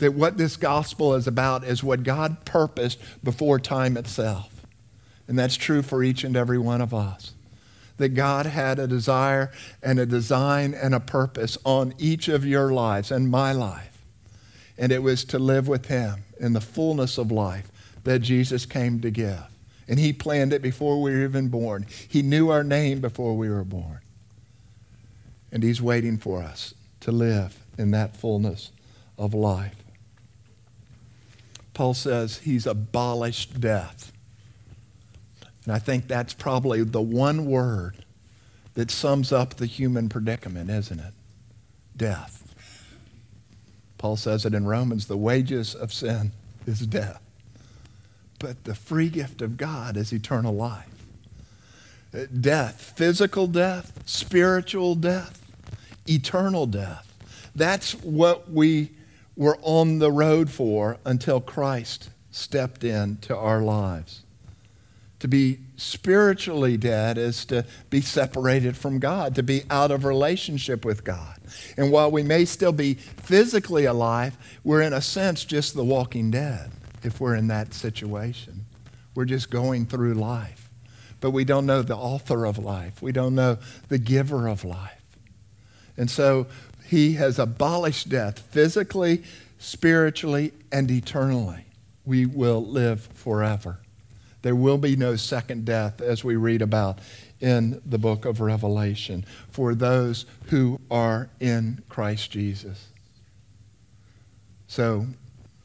That 0.00 0.14
what 0.14 0.36
this 0.36 0.56
gospel 0.56 1.14
is 1.14 1.26
about 1.26 1.64
is 1.64 1.82
what 1.82 2.02
God 2.02 2.44
purposed 2.44 2.98
before 3.24 3.58
time 3.58 3.96
itself. 3.96 4.66
And 5.28 5.38
that's 5.38 5.56
true 5.56 5.80
for 5.80 6.02
each 6.02 6.24
and 6.24 6.36
every 6.36 6.58
one 6.58 6.80
of 6.80 6.92
us 6.92 7.32
that 8.00 8.14
God 8.14 8.46
had 8.46 8.78
a 8.78 8.86
desire 8.86 9.52
and 9.82 10.00
a 10.00 10.06
design 10.06 10.72
and 10.72 10.94
a 10.94 11.00
purpose 11.00 11.58
on 11.64 11.92
each 11.98 12.28
of 12.28 12.46
your 12.46 12.72
lives 12.72 13.10
and 13.10 13.30
my 13.30 13.52
life. 13.52 14.02
And 14.78 14.90
it 14.90 15.02
was 15.02 15.22
to 15.26 15.38
live 15.38 15.68
with 15.68 15.86
Him 15.86 16.24
in 16.38 16.54
the 16.54 16.62
fullness 16.62 17.18
of 17.18 17.30
life 17.30 17.70
that 18.04 18.20
Jesus 18.20 18.64
came 18.64 19.02
to 19.02 19.10
give. 19.10 19.44
And 19.86 19.98
He 19.98 20.14
planned 20.14 20.54
it 20.54 20.62
before 20.62 21.02
we 21.02 21.10
were 21.10 21.24
even 21.24 21.48
born. 21.48 21.86
He 22.08 22.22
knew 22.22 22.48
our 22.48 22.64
name 22.64 23.02
before 23.02 23.36
we 23.36 23.50
were 23.50 23.64
born. 23.64 24.00
And 25.52 25.62
He's 25.62 25.82
waiting 25.82 26.16
for 26.16 26.42
us 26.42 26.72
to 27.00 27.12
live 27.12 27.62
in 27.76 27.90
that 27.90 28.16
fullness 28.16 28.72
of 29.18 29.34
life. 29.34 29.76
Paul 31.74 31.94
says 31.94 32.38
He's 32.38 32.66
abolished 32.66 33.60
death. 33.60 34.12
And 35.64 35.74
I 35.74 35.78
think 35.78 36.08
that's 36.08 36.34
probably 36.34 36.82
the 36.82 37.02
one 37.02 37.46
word 37.46 38.04
that 38.74 38.90
sums 38.90 39.32
up 39.32 39.54
the 39.54 39.66
human 39.66 40.08
predicament, 40.08 40.70
isn't 40.70 40.98
it? 40.98 41.12
Death. 41.96 42.54
Paul 43.98 44.16
says 44.16 44.46
it 44.46 44.54
in 44.54 44.66
Romans 44.66 45.06
the 45.06 45.16
wages 45.16 45.74
of 45.74 45.92
sin 45.92 46.32
is 46.66 46.80
death. 46.86 47.20
But 48.38 48.64
the 48.64 48.74
free 48.74 49.10
gift 49.10 49.42
of 49.42 49.58
God 49.58 49.96
is 49.96 50.12
eternal 50.12 50.54
life. 50.54 50.86
Death, 52.40 52.94
physical 52.96 53.46
death, 53.46 53.92
spiritual 54.06 54.94
death, 54.94 55.52
eternal 56.08 56.66
death. 56.66 57.14
That's 57.54 57.92
what 57.96 58.50
we 58.50 58.92
were 59.40 59.58
on 59.62 60.00
the 60.00 60.12
road 60.12 60.50
for 60.50 60.98
until 61.06 61.40
Christ 61.40 62.10
stepped 62.30 62.84
into 62.84 63.34
our 63.34 63.62
lives. 63.62 64.20
To 65.20 65.28
be 65.28 65.60
spiritually 65.78 66.76
dead 66.76 67.16
is 67.16 67.46
to 67.46 67.64
be 67.88 68.02
separated 68.02 68.76
from 68.76 68.98
God, 68.98 69.34
to 69.36 69.42
be 69.42 69.62
out 69.70 69.90
of 69.90 70.04
relationship 70.04 70.84
with 70.84 71.04
God. 71.04 71.40
And 71.78 71.90
while 71.90 72.10
we 72.10 72.22
may 72.22 72.44
still 72.44 72.70
be 72.70 72.92
physically 72.92 73.86
alive, 73.86 74.36
we're 74.62 74.82
in 74.82 74.92
a 74.92 75.00
sense 75.00 75.46
just 75.46 75.74
the 75.74 75.84
walking 75.84 76.30
dead 76.30 76.70
if 77.02 77.18
we're 77.18 77.34
in 77.34 77.46
that 77.46 77.72
situation. 77.72 78.66
We're 79.14 79.24
just 79.24 79.50
going 79.50 79.86
through 79.86 80.14
life. 80.14 80.68
But 81.22 81.30
we 81.30 81.46
don't 81.46 81.64
know 81.64 81.80
the 81.80 81.96
author 81.96 82.44
of 82.44 82.58
life, 82.58 83.00
we 83.00 83.12
don't 83.12 83.34
know 83.34 83.56
the 83.88 83.98
giver 83.98 84.48
of 84.48 84.66
life. 84.66 85.00
And 85.96 86.10
so 86.10 86.46
he 86.90 87.12
has 87.12 87.38
abolished 87.38 88.08
death 88.08 88.40
physically, 88.40 89.22
spiritually, 89.60 90.52
and 90.72 90.90
eternally. 90.90 91.64
We 92.04 92.26
will 92.26 92.66
live 92.66 93.02
forever. 93.14 93.78
There 94.42 94.56
will 94.56 94.76
be 94.76 94.96
no 94.96 95.14
second 95.14 95.64
death, 95.64 96.00
as 96.00 96.24
we 96.24 96.34
read 96.34 96.60
about 96.60 96.98
in 97.38 97.80
the 97.86 97.96
book 97.96 98.24
of 98.24 98.40
Revelation, 98.40 99.24
for 99.48 99.72
those 99.72 100.26
who 100.46 100.80
are 100.90 101.30
in 101.38 101.84
Christ 101.88 102.32
Jesus. 102.32 102.88
So, 104.66 105.06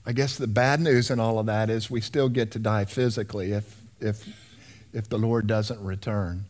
I 0.05 0.11
guess 0.11 0.37
the 0.37 0.45
bad 0.45 0.79
news 0.79 1.09
in 1.09 1.19
all 1.19 1.39
of 1.39 1.47
that 1.47 1.71
is 1.71 1.89
we 1.89 2.01
still 2.01 2.29
get 2.29 2.51
to 2.51 2.59
die 2.59 2.85
physically 2.85 3.51
if, 3.51 3.81
if, 3.99 4.29
if 4.93 5.09
the 5.09 5.17
Lord 5.17 5.47
doesn't 5.47 5.83
return. 5.83 6.45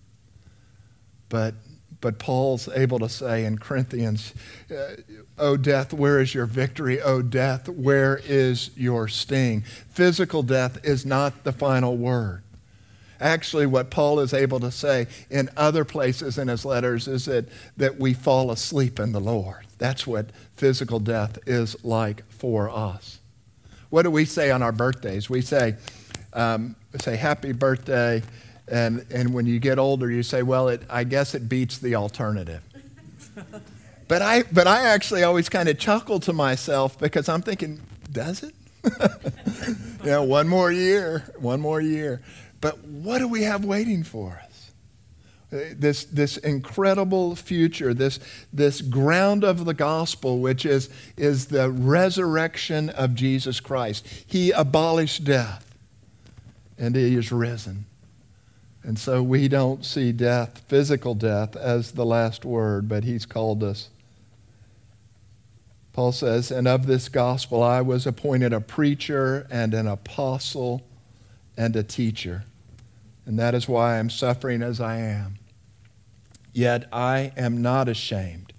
But 1.29 1.53
but 2.01 2.19
Paul's 2.19 2.69
able 2.69 2.99
to 2.99 3.09
say 3.09 3.45
in 3.45 3.57
Corinthians, 3.57 4.33
uh, 4.69 4.95
O 5.37 5.57
death, 5.57 5.93
where 5.93 6.19
is 6.19 6.33
your 6.33 6.45
victory? 6.45 7.01
O 7.01 7.21
death, 7.21 7.67
where 7.69 8.21
is 8.25 8.71
your 8.75 9.07
sting? 9.07 9.61
Physical 9.61 10.43
death 10.43 10.77
is 10.83 11.05
not 11.05 11.43
the 11.43 11.51
final 11.51 11.97
word. 11.97 12.43
Actually, 13.19 13.65
what 13.65 13.89
Paul 13.89 14.19
is 14.19 14.33
able 14.33 14.59
to 14.59 14.71
say 14.71 15.07
in 15.29 15.49
other 15.55 15.85
places 15.85 16.37
in 16.37 16.47
his 16.47 16.65
letters 16.65 17.07
is 17.07 17.25
that, 17.25 17.47
that 17.77 17.97
we 17.97 18.13
fall 18.13 18.51
asleep 18.51 18.99
in 18.99 19.13
the 19.13 19.21
Lord. 19.21 19.65
That's 19.77 20.05
what 20.05 20.31
physical 20.53 20.99
death 20.99 21.39
is 21.45 21.83
like 21.83 22.29
for 22.29 22.69
us. 22.69 23.19
What 23.89 24.03
do 24.03 24.11
we 24.11 24.25
say 24.25 24.51
on 24.51 24.61
our 24.61 24.73
birthdays? 24.73 25.29
We 25.29 25.41
say, 25.41 25.75
um, 26.33 26.75
say, 26.99 27.15
Happy 27.15 27.53
birthday 27.53 28.21
and, 28.67 29.05
and 29.11 29.33
when 29.33 29.45
you 29.45 29.59
get 29.59 29.77
older, 29.77 30.09
you 30.09 30.23
say, 30.23 30.41
well, 30.41 30.69
it, 30.69 30.81
I 30.89 31.03
guess 31.03 31.35
it 31.35 31.47
beats 31.47 31.77
the 31.77 31.95
alternative. 31.95 32.61
but, 34.07 34.21
I, 34.21 34.43
but 34.51 34.67
I 34.67 34.87
actually 34.87 35.23
always 35.23 35.49
kind 35.49 35.69
of 35.69 35.77
chuckle 35.77 36.19
to 36.21 36.33
myself 36.33 36.97
because 36.97 37.29
I'm 37.29 37.41
thinking, 37.41 37.81
does 38.11 38.43
it? 38.43 38.55
you 40.03 40.11
know, 40.11 40.23
one 40.23 40.47
more 40.47 40.71
year, 40.71 41.23
one 41.37 41.59
more 41.59 41.81
year. 41.81 42.21
But 42.61 42.83
what 42.83 43.19
do 43.19 43.27
we 43.27 43.43
have 43.43 43.65
waiting 43.65 44.03
for 44.03 44.41
us? 44.43 44.71
Uh, 45.53 45.73
this, 45.77 46.05
this 46.05 46.37
incredible 46.37 47.35
future, 47.35 47.93
this, 47.93 48.19
this 48.51 48.81
ground 48.81 49.43
of 49.43 49.65
the 49.65 49.73
gospel, 49.73 50.39
which 50.39 50.65
is, 50.65 50.89
is 51.17 51.47
the 51.47 51.69
resurrection 51.69 52.89
of 52.89 53.13
Jesus 53.13 53.59
Christ. 53.59 54.07
He 54.25 54.51
abolished 54.51 55.23
death, 55.23 55.75
and 56.79 56.95
he 56.95 57.15
is 57.15 57.31
risen. 57.31 57.85
And 58.85 58.99
so 58.99 59.23
we 59.23 59.47
don't 59.47 59.83
see 59.83 60.11
death, 60.11 60.61
physical 60.67 61.15
death, 61.15 61.55
as 61.55 61.93
the 61.93 62.05
last 62.05 62.45
word, 62.45 62.87
but 62.87 63.03
he's 63.03 63.25
called 63.25 63.63
us. 63.63 63.89
Paul 65.91 66.11
says, 66.11 66.51
And 66.51 66.67
of 66.67 66.85
this 66.85 67.09
gospel 67.09 67.63
I 67.63 67.81
was 67.81 68.05
appointed 68.05 68.53
a 68.53 68.61
preacher 68.61 69.47
and 69.49 69.73
an 69.73 69.87
apostle 69.87 70.83
and 71.57 71.75
a 71.75 71.81
teacher. 71.81 72.43
And 73.25 73.39
that 73.39 73.55
is 73.55 73.67
why 73.67 73.97
I'm 73.97 74.11
suffering 74.11 74.61
as 74.61 74.79
I 74.79 74.97
am. 74.97 75.39
Yet 76.53 76.87
I 76.93 77.31
am 77.35 77.63
not 77.63 77.89
ashamed 77.89 78.53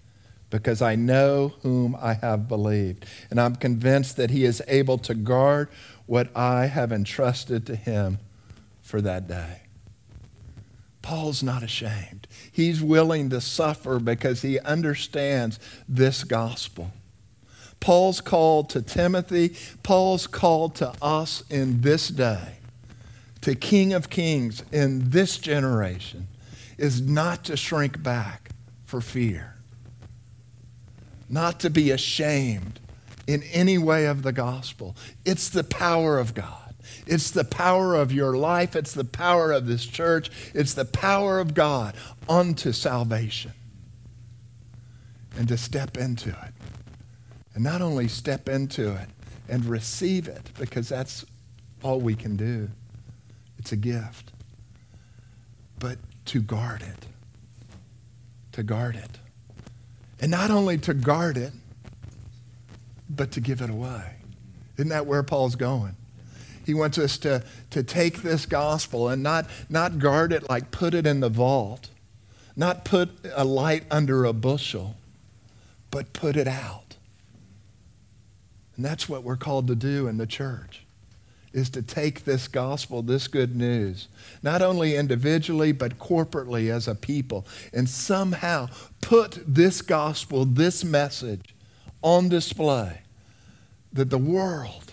because 0.50 0.82
I 0.82 0.96
know 0.96 1.54
whom 1.62 1.96
I 2.00 2.14
have 2.14 2.48
believed. 2.48 3.06
And 3.30 3.40
I'm 3.40 3.54
convinced 3.54 4.16
that 4.16 4.30
he 4.30 4.44
is 4.44 4.60
able 4.66 4.98
to 4.98 5.14
guard 5.14 5.68
what 6.06 6.36
I 6.36 6.66
have 6.66 6.90
entrusted 6.90 7.64
to 7.66 7.76
him 7.76 8.18
for 8.82 9.00
that 9.00 9.28
day. 9.28 9.60
Paul's 11.06 11.40
not 11.40 11.62
ashamed. 11.62 12.26
He's 12.50 12.82
willing 12.82 13.30
to 13.30 13.40
suffer 13.40 14.00
because 14.00 14.42
he 14.42 14.58
understands 14.58 15.60
this 15.88 16.24
gospel. 16.24 16.90
Paul's 17.78 18.20
called 18.20 18.70
to 18.70 18.82
Timothy, 18.82 19.54
Paul's 19.84 20.26
called 20.26 20.74
to 20.74 20.92
us 21.00 21.44
in 21.48 21.82
this 21.82 22.08
day, 22.08 22.56
to 23.42 23.54
King 23.54 23.92
of 23.92 24.10
Kings 24.10 24.64
in 24.72 25.10
this 25.10 25.38
generation, 25.38 26.26
is 26.76 27.00
not 27.00 27.44
to 27.44 27.56
shrink 27.56 28.02
back 28.02 28.50
for 28.84 29.00
fear, 29.00 29.54
not 31.28 31.60
to 31.60 31.70
be 31.70 31.92
ashamed 31.92 32.80
in 33.28 33.44
any 33.44 33.78
way 33.78 34.06
of 34.06 34.24
the 34.24 34.32
gospel. 34.32 34.96
It's 35.24 35.48
the 35.50 35.62
power 35.62 36.18
of 36.18 36.34
God. 36.34 36.65
It's 37.06 37.30
the 37.30 37.44
power 37.44 37.94
of 37.94 38.12
your 38.12 38.36
life. 38.36 38.76
It's 38.76 38.92
the 38.92 39.04
power 39.04 39.52
of 39.52 39.66
this 39.66 39.86
church. 39.86 40.30
It's 40.54 40.74
the 40.74 40.84
power 40.84 41.38
of 41.38 41.54
God 41.54 41.94
unto 42.28 42.72
salvation. 42.72 43.52
And 45.36 45.48
to 45.48 45.56
step 45.56 45.96
into 45.96 46.30
it. 46.30 46.54
And 47.54 47.64
not 47.64 47.82
only 47.82 48.08
step 48.08 48.48
into 48.48 48.92
it 48.92 49.08
and 49.48 49.64
receive 49.64 50.28
it, 50.28 50.50
because 50.58 50.88
that's 50.88 51.24
all 51.82 52.00
we 52.00 52.14
can 52.14 52.36
do. 52.36 52.70
It's 53.58 53.72
a 53.72 53.76
gift. 53.76 54.32
But 55.78 55.98
to 56.26 56.40
guard 56.40 56.82
it. 56.82 57.06
To 58.52 58.62
guard 58.62 58.96
it. 58.96 59.18
And 60.20 60.30
not 60.30 60.50
only 60.50 60.78
to 60.78 60.94
guard 60.94 61.36
it, 61.36 61.52
but 63.08 63.30
to 63.32 63.40
give 63.40 63.60
it 63.60 63.70
away. 63.70 64.14
Isn't 64.76 64.88
that 64.88 65.06
where 65.06 65.22
Paul's 65.22 65.56
going? 65.56 65.96
He 66.66 66.74
wants 66.74 66.98
us 66.98 67.16
to, 67.18 67.44
to 67.70 67.84
take 67.84 68.22
this 68.22 68.44
gospel 68.44 69.08
and 69.08 69.22
not, 69.22 69.46
not 69.70 70.00
guard 70.00 70.32
it 70.32 70.50
like 70.50 70.72
put 70.72 70.94
it 70.94 71.06
in 71.06 71.20
the 71.20 71.28
vault, 71.28 71.90
not 72.56 72.84
put 72.84 73.10
a 73.34 73.44
light 73.44 73.84
under 73.88 74.24
a 74.24 74.32
bushel, 74.32 74.96
but 75.92 76.12
put 76.12 76.36
it 76.36 76.48
out. 76.48 76.96
And 78.74 78.84
that's 78.84 79.08
what 79.08 79.22
we're 79.22 79.36
called 79.36 79.68
to 79.68 79.76
do 79.76 80.08
in 80.08 80.18
the 80.18 80.26
church, 80.26 80.84
is 81.52 81.70
to 81.70 81.82
take 81.82 82.24
this 82.24 82.48
gospel, 82.48 83.00
this 83.00 83.28
good 83.28 83.54
news, 83.54 84.08
not 84.42 84.60
only 84.60 84.96
individually, 84.96 85.70
but 85.70 86.00
corporately 86.00 86.68
as 86.68 86.88
a 86.88 86.96
people, 86.96 87.46
and 87.72 87.88
somehow 87.88 88.68
put 89.00 89.38
this 89.46 89.82
gospel, 89.82 90.44
this 90.44 90.84
message 90.84 91.54
on 92.02 92.28
display 92.28 93.02
that 93.92 94.10
the 94.10 94.18
world, 94.18 94.85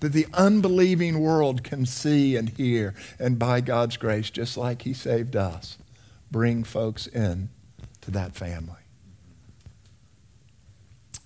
that 0.00 0.12
the 0.12 0.26
unbelieving 0.32 1.20
world 1.20 1.62
can 1.62 1.86
see 1.86 2.36
and 2.36 2.48
hear, 2.50 2.94
and 3.18 3.38
by 3.38 3.60
God's 3.60 3.96
grace, 3.96 4.30
just 4.30 4.56
like 4.56 4.82
He 4.82 4.92
saved 4.92 5.36
us, 5.36 5.78
bring 6.30 6.64
folks 6.64 7.06
in 7.06 7.50
to 8.00 8.10
that 8.10 8.34
family. 8.34 8.74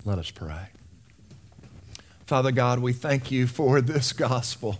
Let 0.03 0.19
us 0.19 0.29
pray. 0.29 0.67
Father 2.27 2.51
God, 2.51 2.79
we 2.79 2.93
thank 2.93 3.31
you 3.31 3.47
for 3.47 3.81
this 3.81 4.13
gospel. 4.13 4.77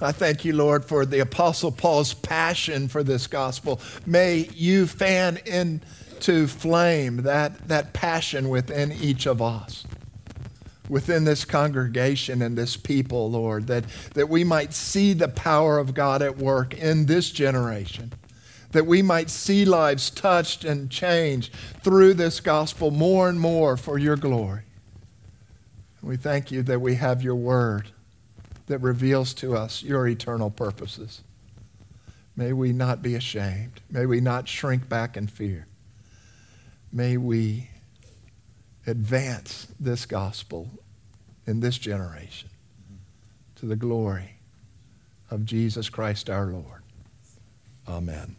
I 0.00 0.12
thank 0.12 0.44
you, 0.44 0.54
Lord, 0.54 0.84
for 0.84 1.04
the 1.04 1.20
Apostle 1.20 1.72
Paul's 1.72 2.14
passion 2.14 2.88
for 2.88 3.02
this 3.02 3.26
gospel. 3.26 3.80
May 4.06 4.48
you 4.54 4.86
fan 4.86 5.38
into 5.44 6.46
flame 6.46 7.18
that, 7.18 7.68
that 7.68 7.92
passion 7.92 8.48
within 8.48 8.92
each 8.92 9.26
of 9.26 9.42
us, 9.42 9.84
within 10.90 11.24
this 11.24 11.44
congregation 11.44 12.42
and 12.42 12.58
this 12.58 12.76
people, 12.76 13.30
Lord, 13.30 13.68
that, 13.68 13.84
that 14.14 14.28
we 14.28 14.42
might 14.42 14.74
see 14.74 15.12
the 15.12 15.28
power 15.28 15.78
of 15.78 15.94
God 15.94 16.20
at 16.20 16.36
work 16.36 16.74
in 16.74 17.06
this 17.06 17.30
generation, 17.30 18.12
that 18.72 18.86
we 18.86 19.00
might 19.00 19.30
see 19.30 19.64
lives 19.64 20.10
touched 20.10 20.64
and 20.64 20.90
changed 20.90 21.54
through 21.82 22.14
this 22.14 22.40
gospel 22.40 22.90
more 22.90 23.28
and 23.28 23.38
more 23.38 23.76
for 23.76 23.98
your 23.98 24.16
glory. 24.16 24.62
We 26.02 26.16
thank 26.16 26.50
you 26.50 26.62
that 26.64 26.80
we 26.80 26.96
have 26.96 27.22
your 27.22 27.36
word 27.36 27.90
that 28.66 28.78
reveals 28.78 29.32
to 29.34 29.56
us 29.56 29.82
your 29.82 30.08
eternal 30.08 30.50
purposes. 30.50 31.22
May 32.34 32.52
we 32.52 32.72
not 32.72 33.00
be 33.00 33.14
ashamed. 33.14 33.80
May 33.90 34.06
we 34.06 34.20
not 34.20 34.48
shrink 34.48 34.88
back 34.88 35.16
in 35.16 35.28
fear. 35.28 35.66
May 36.92 37.16
we 37.16 37.70
advance 38.86 39.68
this 39.78 40.06
gospel 40.06 40.68
in 41.46 41.60
this 41.60 41.78
generation 41.78 42.48
to 43.56 43.66
the 43.66 43.76
glory 43.76 44.36
of 45.30 45.44
Jesus 45.44 45.88
Christ 45.88 46.30
our 46.30 46.46
Lord. 46.46 46.82
Amen. 47.88 48.36